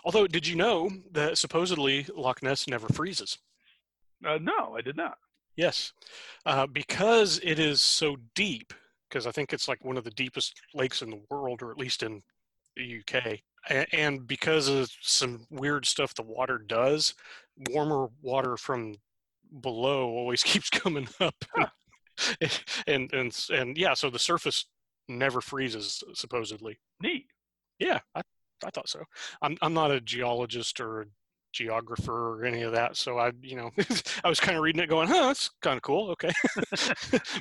Although, 0.04 0.28
did 0.28 0.46
you 0.46 0.58
know 0.58 0.90
that 1.14 1.38
supposedly 1.38 2.06
Loch 2.14 2.44
Ness 2.44 2.68
never 2.68 2.90
freezes? 2.90 3.38
Uh, 4.26 4.38
no, 4.42 4.76
I 4.78 4.82
did 4.82 4.98
not. 4.98 5.18
Yes, 5.56 5.94
uh, 6.46 6.68
because 6.68 7.40
it 7.42 7.58
is 7.58 7.80
so 7.82 8.18
deep. 8.36 8.74
Because 9.08 9.26
I 9.26 9.32
think 9.32 9.54
it's 9.54 9.70
like 9.70 9.86
one 9.86 9.96
of 9.98 10.04
the 10.04 10.12
deepest 10.12 10.56
lakes 10.74 11.02
in 11.02 11.10
the 11.10 11.22
world, 11.32 11.62
or 11.62 11.72
at 11.72 11.78
least 11.78 12.04
in 12.04 12.22
the 12.76 13.00
UK. 13.00 13.40
A- 13.70 13.96
And 13.96 14.28
because 14.28 14.68
of 14.68 14.92
some 15.02 15.46
weird 15.50 15.86
stuff 15.86 16.14
the 16.14 16.22
water 16.24 16.58
does, 16.58 17.14
warmer 17.70 18.08
water 18.22 18.58
from 18.58 18.96
below 19.62 20.10
always 20.10 20.44
keeps 20.52 20.70
coming 20.70 21.08
up. 21.22 21.36
and, 21.56 21.68
and 22.88 23.12
and 23.14 23.46
and 23.52 23.78
yeah, 23.78 23.94
so 23.94 24.10
the 24.10 24.20
surface 24.20 24.66
never 25.08 25.42
freezes 25.42 26.04
supposedly. 26.14 26.78
Neat. 27.02 27.26
Yeah, 27.80 28.00
I, 28.16 28.22
I 28.66 28.70
thought 28.72 28.90
so. 28.90 29.04
I'm 29.42 29.58
I'm 29.62 29.74
not 29.74 29.92
a 29.92 30.02
geologist 30.02 30.80
or 30.80 31.02
a 31.02 31.06
geographer 31.54 32.40
or 32.40 32.46
any 32.46 32.62
of 32.64 32.72
that, 32.74 32.98
so 32.98 33.18
I 33.18 33.32
you 33.42 33.56
know 33.56 33.72
I 34.24 34.30
was 34.30 34.40
kind 34.40 34.58
of 34.58 34.64
reading 34.64 34.82
it, 34.82 34.90
going, 34.90 35.08
"Huh, 35.08 35.28
that's 35.28 35.50
kind 35.62 35.78
of 35.78 35.84
cool." 35.84 36.12
Okay, 36.12 36.32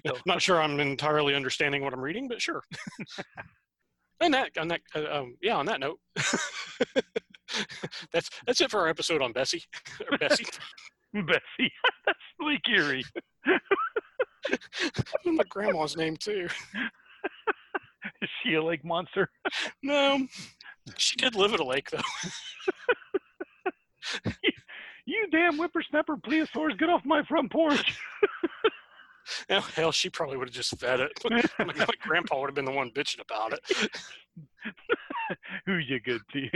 not 0.27 0.43
sure 0.43 0.61
I'm 0.61 0.81
entirely 0.81 1.35
understanding 1.35 1.83
what 1.83 1.93
I'm 1.93 2.01
reading, 2.01 2.29
but 2.29 2.41
sure. 2.41 2.63
and 4.21 4.35
that 4.35 4.57
on 4.59 4.69
that 4.69 4.81
uh, 4.95 5.21
um, 5.21 5.37
yeah, 5.43 5.57
on 5.57 5.67
that 5.67 5.81
note, 5.81 5.99
that's 8.13 8.31
that's 8.47 8.61
it 8.61 8.71
for 8.71 8.81
our 8.81 8.89
episode 8.89 9.23
on 9.23 9.33
Bessie. 9.33 9.63
Or 10.11 10.19
Bessie, 10.19 10.47
Bessie. 11.15 11.73
that's 12.05 12.19
Lake 12.41 12.69
Erie. 12.69 13.05
My 15.25 15.45
grandma's 15.49 15.97
name 15.97 16.17
too. 16.17 16.49
Is 18.23 18.29
she 18.43 18.55
a 18.55 18.63
lake 18.63 18.85
monster? 18.85 19.29
No, 19.83 20.27
she 20.97 21.17
did 21.17 21.35
live 21.35 21.53
at 21.53 21.61
a 21.61 21.65
lake 21.65 21.91
though. 21.91 22.01
You 25.07 25.29
damn 25.31 25.57
whippersnapper 25.57 26.17
plesiosaurs, 26.17 26.77
get 26.79 26.91
off 26.91 27.03
my 27.05 27.23
front 27.25 27.51
porch. 27.53 27.97
Hell, 29.49 29.61
hell, 29.61 29.91
she 29.91 30.09
probably 30.09 30.37
would 30.37 30.47
have 30.49 30.55
just 30.55 30.79
fed 30.79 31.01
it. 31.01 31.11
my, 31.29 31.43
my 31.59 31.87
grandpa 32.01 32.39
would 32.39 32.49
have 32.49 32.55
been 32.55 32.65
the 32.65 32.71
one 32.71 32.93
bitching 32.93 33.21
about 33.21 33.53
it. 33.53 33.91
who's 35.67 35.85
a 35.93 35.99
good 35.99 36.21
t- 36.33 36.49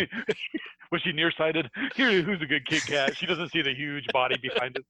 Was 0.92 1.02
she 1.02 1.10
nearsighted? 1.10 1.68
Here, 1.96 2.22
who's 2.22 2.40
a 2.40 2.46
good 2.46 2.64
Kit 2.68 2.86
Kat? 2.86 3.16
She 3.16 3.26
doesn't 3.26 3.50
see 3.50 3.62
the 3.62 3.74
huge 3.74 4.06
body 4.12 4.36
behind 4.40 4.76
it. 4.76 4.84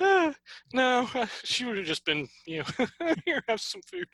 Uh, 0.00 0.32
no, 0.72 1.08
uh, 1.14 1.26
she 1.44 1.64
would 1.64 1.76
have 1.76 1.86
just 1.86 2.04
been, 2.04 2.28
you 2.46 2.62
know, 2.78 2.86
here, 3.24 3.42
have 3.48 3.60
some 3.60 3.80
food. 3.82 4.06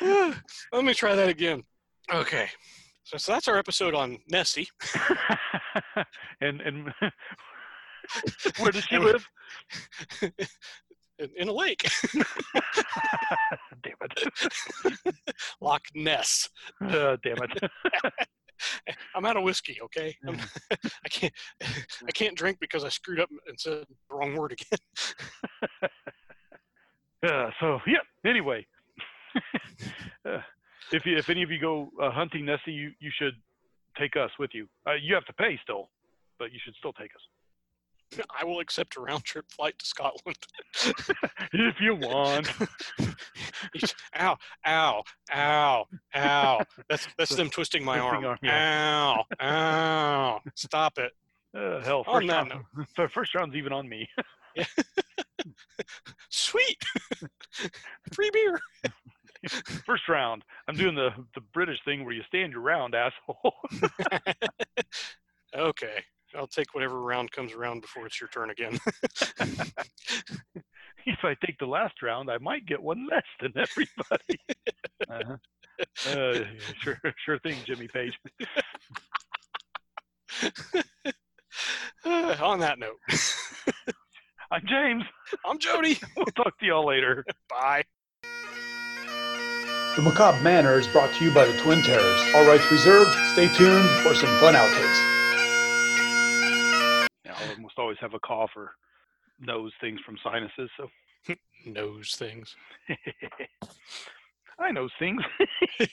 Uh, 0.00 0.34
let 0.72 0.84
me 0.84 0.94
try 0.94 1.14
that 1.14 1.28
again. 1.28 1.62
Okay. 2.12 2.48
So, 3.04 3.16
so 3.16 3.32
that's 3.32 3.48
our 3.48 3.56
episode 3.56 3.94
on 3.94 4.18
Nessie. 4.28 4.68
and 6.40 6.60
and 6.60 6.92
where 8.58 8.72
does 8.72 8.84
she 8.84 8.98
live? 8.98 9.26
in, 11.18 11.30
in 11.36 11.48
a 11.48 11.52
lake. 11.52 11.88
damn 13.82 13.94
it! 14.02 15.14
Loch 15.60 15.84
Ness. 15.94 16.48
Uh, 16.82 17.16
damn 17.22 17.38
it! 17.42 17.70
I'm 19.14 19.24
out 19.24 19.36
of 19.36 19.42
whiskey, 19.42 19.78
okay? 19.82 20.16
I'm, 20.26 20.38
I 21.04 21.08
can't 21.08 21.32
I 22.06 22.10
can't 22.12 22.36
drink 22.36 22.58
because 22.60 22.84
I 22.84 22.88
screwed 22.88 23.20
up 23.20 23.30
and 23.46 23.58
said 23.58 23.86
the 24.08 24.14
wrong 24.14 24.36
word 24.36 24.52
again. 24.52 25.90
Uh, 27.20 27.50
so 27.58 27.80
yeah. 27.86 27.98
Anyway, 28.24 28.64
uh, 30.24 30.38
if 30.92 31.04
you, 31.04 31.16
if 31.16 31.28
any 31.28 31.42
of 31.42 31.50
you 31.50 31.58
go 31.58 31.90
uh, 32.00 32.10
hunting 32.10 32.44
Nessie, 32.44 32.72
you 32.72 32.92
you 33.00 33.10
should 33.18 33.34
take 33.98 34.16
us 34.16 34.30
with 34.38 34.50
you. 34.54 34.68
Uh, 34.86 34.92
you 34.94 35.14
have 35.14 35.24
to 35.24 35.32
pay 35.32 35.58
still, 35.62 35.88
but 36.38 36.52
you 36.52 36.60
should 36.64 36.74
still 36.76 36.92
take 36.92 37.10
us 37.16 37.20
I 38.40 38.44
will 38.44 38.60
accept 38.60 38.96
a 38.96 39.00
round 39.00 39.24
trip 39.24 39.46
flight 39.50 39.78
to 39.78 39.86
Scotland. 39.86 40.36
if 41.52 41.80
you 41.80 41.94
want. 41.94 42.50
Ow, 44.18 44.36
ow, 44.66 45.02
ow, 45.34 45.84
ow. 46.14 46.60
That's 46.88 47.06
that's 47.18 47.34
them 47.36 47.50
twisting 47.50 47.84
my 47.84 47.98
Twisting 47.98 48.24
arm. 48.24 48.38
arm, 48.42 49.24
Ow, 49.40 49.44
ow. 49.44 50.40
Stop 50.54 50.98
it. 50.98 51.12
Uh, 51.56 51.82
hell, 51.82 52.04
first 52.04 52.26
that 52.28 52.50
round, 52.52 52.86
so 52.94 53.08
first 53.08 53.34
round's 53.34 53.56
even 53.56 53.72
on 53.72 53.88
me. 53.88 54.06
Sweet. 56.28 56.76
Free 58.12 58.30
beer. 58.30 58.60
First 59.86 60.10
round, 60.10 60.44
I'm 60.68 60.76
doing 60.76 60.94
the 60.94 61.08
the 61.34 61.40
British 61.54 61.78
thing 61.86 62.04
where 62.04 62.12
you 62.12 62.22
stand 62.28 62.52
your 62.52 62.60
round, 62.60 62.94
asshole. 62.94 63.54
okay. 65.56 66.04
I'll 66.38 66.46
take 66.46 66.74
whatever 66.74 67.00
round 67.00 67.32
comes 67.32 67.52
around 67.52 67.80
before 67.80 68.06
it's 68.06 68.20
your 68.20 68.28
turn 68.28 68.50
again. 68.50 68.78
if 71.04 71.24
I 71.24 71.34
take 71.44 71.58
the 71.58 71.66
last 71.66 72.00
round, 72.02 72.30
I 72.30 72.38
might 72.38 72.64
get 72.64 72.80
one 72.80 73.08
less 73.10 73.24
than 73.40 73.52
everybody. 73.56 74.38
uh-huh. 75.10 75.36
uh, 76.10 76.44
sure, 76.80 77.00
sure 77.24 77.38
thing, 77.40 77.56
Jimmy 77.66 77.88
Page. 77.88 78.16
Uh, 82.04 82.36
on 82.40 82.60
that 82.60 82.78
note, 82.78 82.98
I'm 84.52 84.62
James. 84.66 85.02
I'm 85.44 85.58
Jody. 85.58 85.98
We'll 86.16 86.26
talk 86.26 86.56
to 86.58 86.66
y'all 86.66 86.86
later. 86.86 87.24
Bye. 87.50 87.82
The 89.96 90.02
Macabre 90.02 90.40
Manor 90.44 90.78
is 90.78 90.86
brought 90.86 91.12
to 91.14 91.24
you 91.24 91.34
by 91.34 91.44
the 91.44 91.58
Twin 91.58 91.82
Terrors. 91.82 92.22
All 92.36 92.46
rights 92.46 92.70
reserved. 92.70 93.10
Stay 93.32 93.48
tuned 93.48 93.88
for 94.02 94.14
some 94.14 94.30
fun 94.38 94.54
outtakes. 94.54 95.17
Yeah, 97.78 97.84
I 97.84 97.86
almost 97.86 98.00
always 98.00 98.00
have 98.00 98.14
a 98.14 98.18
cough 98.20 98.50
or 98.56 98.72
nose 99.40 99.72
things 99.80 100.00
from 100.04 100.16
sinuses. 100.22 100.70
So 100.76 100.88
Knows 101.66 102.14
things. 102.16 102.54
I 104.58 104.70
know 104.72 104.88
things. 104.98 105.22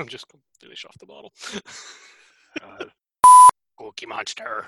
I'm 0.00 0.06
just 0.08 0.28
gonna 0.28 0.42
finish 0.60 0.84
off 0.84 0.96
the 0.98 1.06
bottle. 1.06 1.32
Uh, 2.62 2.84
Cookie 3.78 4.06
monster. 4.06 4.66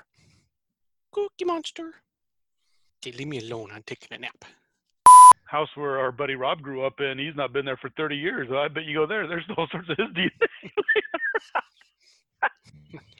Cookie 1.11 1.45
monster. 1.45 1.93
Okay, 3.05 3.15
leave 3.17 3.27
me 3.27 3.39
alone. 3.39 3.69
I'm 3.73 3.83
taking 3.83 4.09
a 4.11 4.19
nap. 4.19 4.45
house 5.45 5.69
where 5.75 5.99
our 5.99 6.11
buddy 6.11 6.35
Rob 6.35 6.61
grew 6.61 6.85
up 6.85 6.99
in, 7.01 7.17
he's 7.19 7.35
not 7.35 7.53
been 7.53 7.65
there 7.65 7.77
for 7.77 7.89
30 7.97 8.15
years. 8.15 8.49
I 8.51 8.67
bet 8.67 8.85
you 8.85 8.95
go 8.95 9.05
there, 9.05 9.27
there's 9.27 9.43
all 9.57 9.67
sorts 9.71 9.89
of 9.89 9.97
his 9.97 10.07
DNA. 10.07 10.29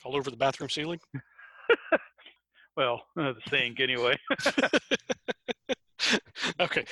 All 0.04 0.16
over 0.16 0.30
the 0.30 0.38
bathroom 0.38 0.70
ceiling. 0.70 0.99
Well, 2.78 3.02
uh, 3.20 3.34
the 3.34 3.41
sink 3.49 3.82
anyway. 3.82 4.18
Okay. 6.60 6.86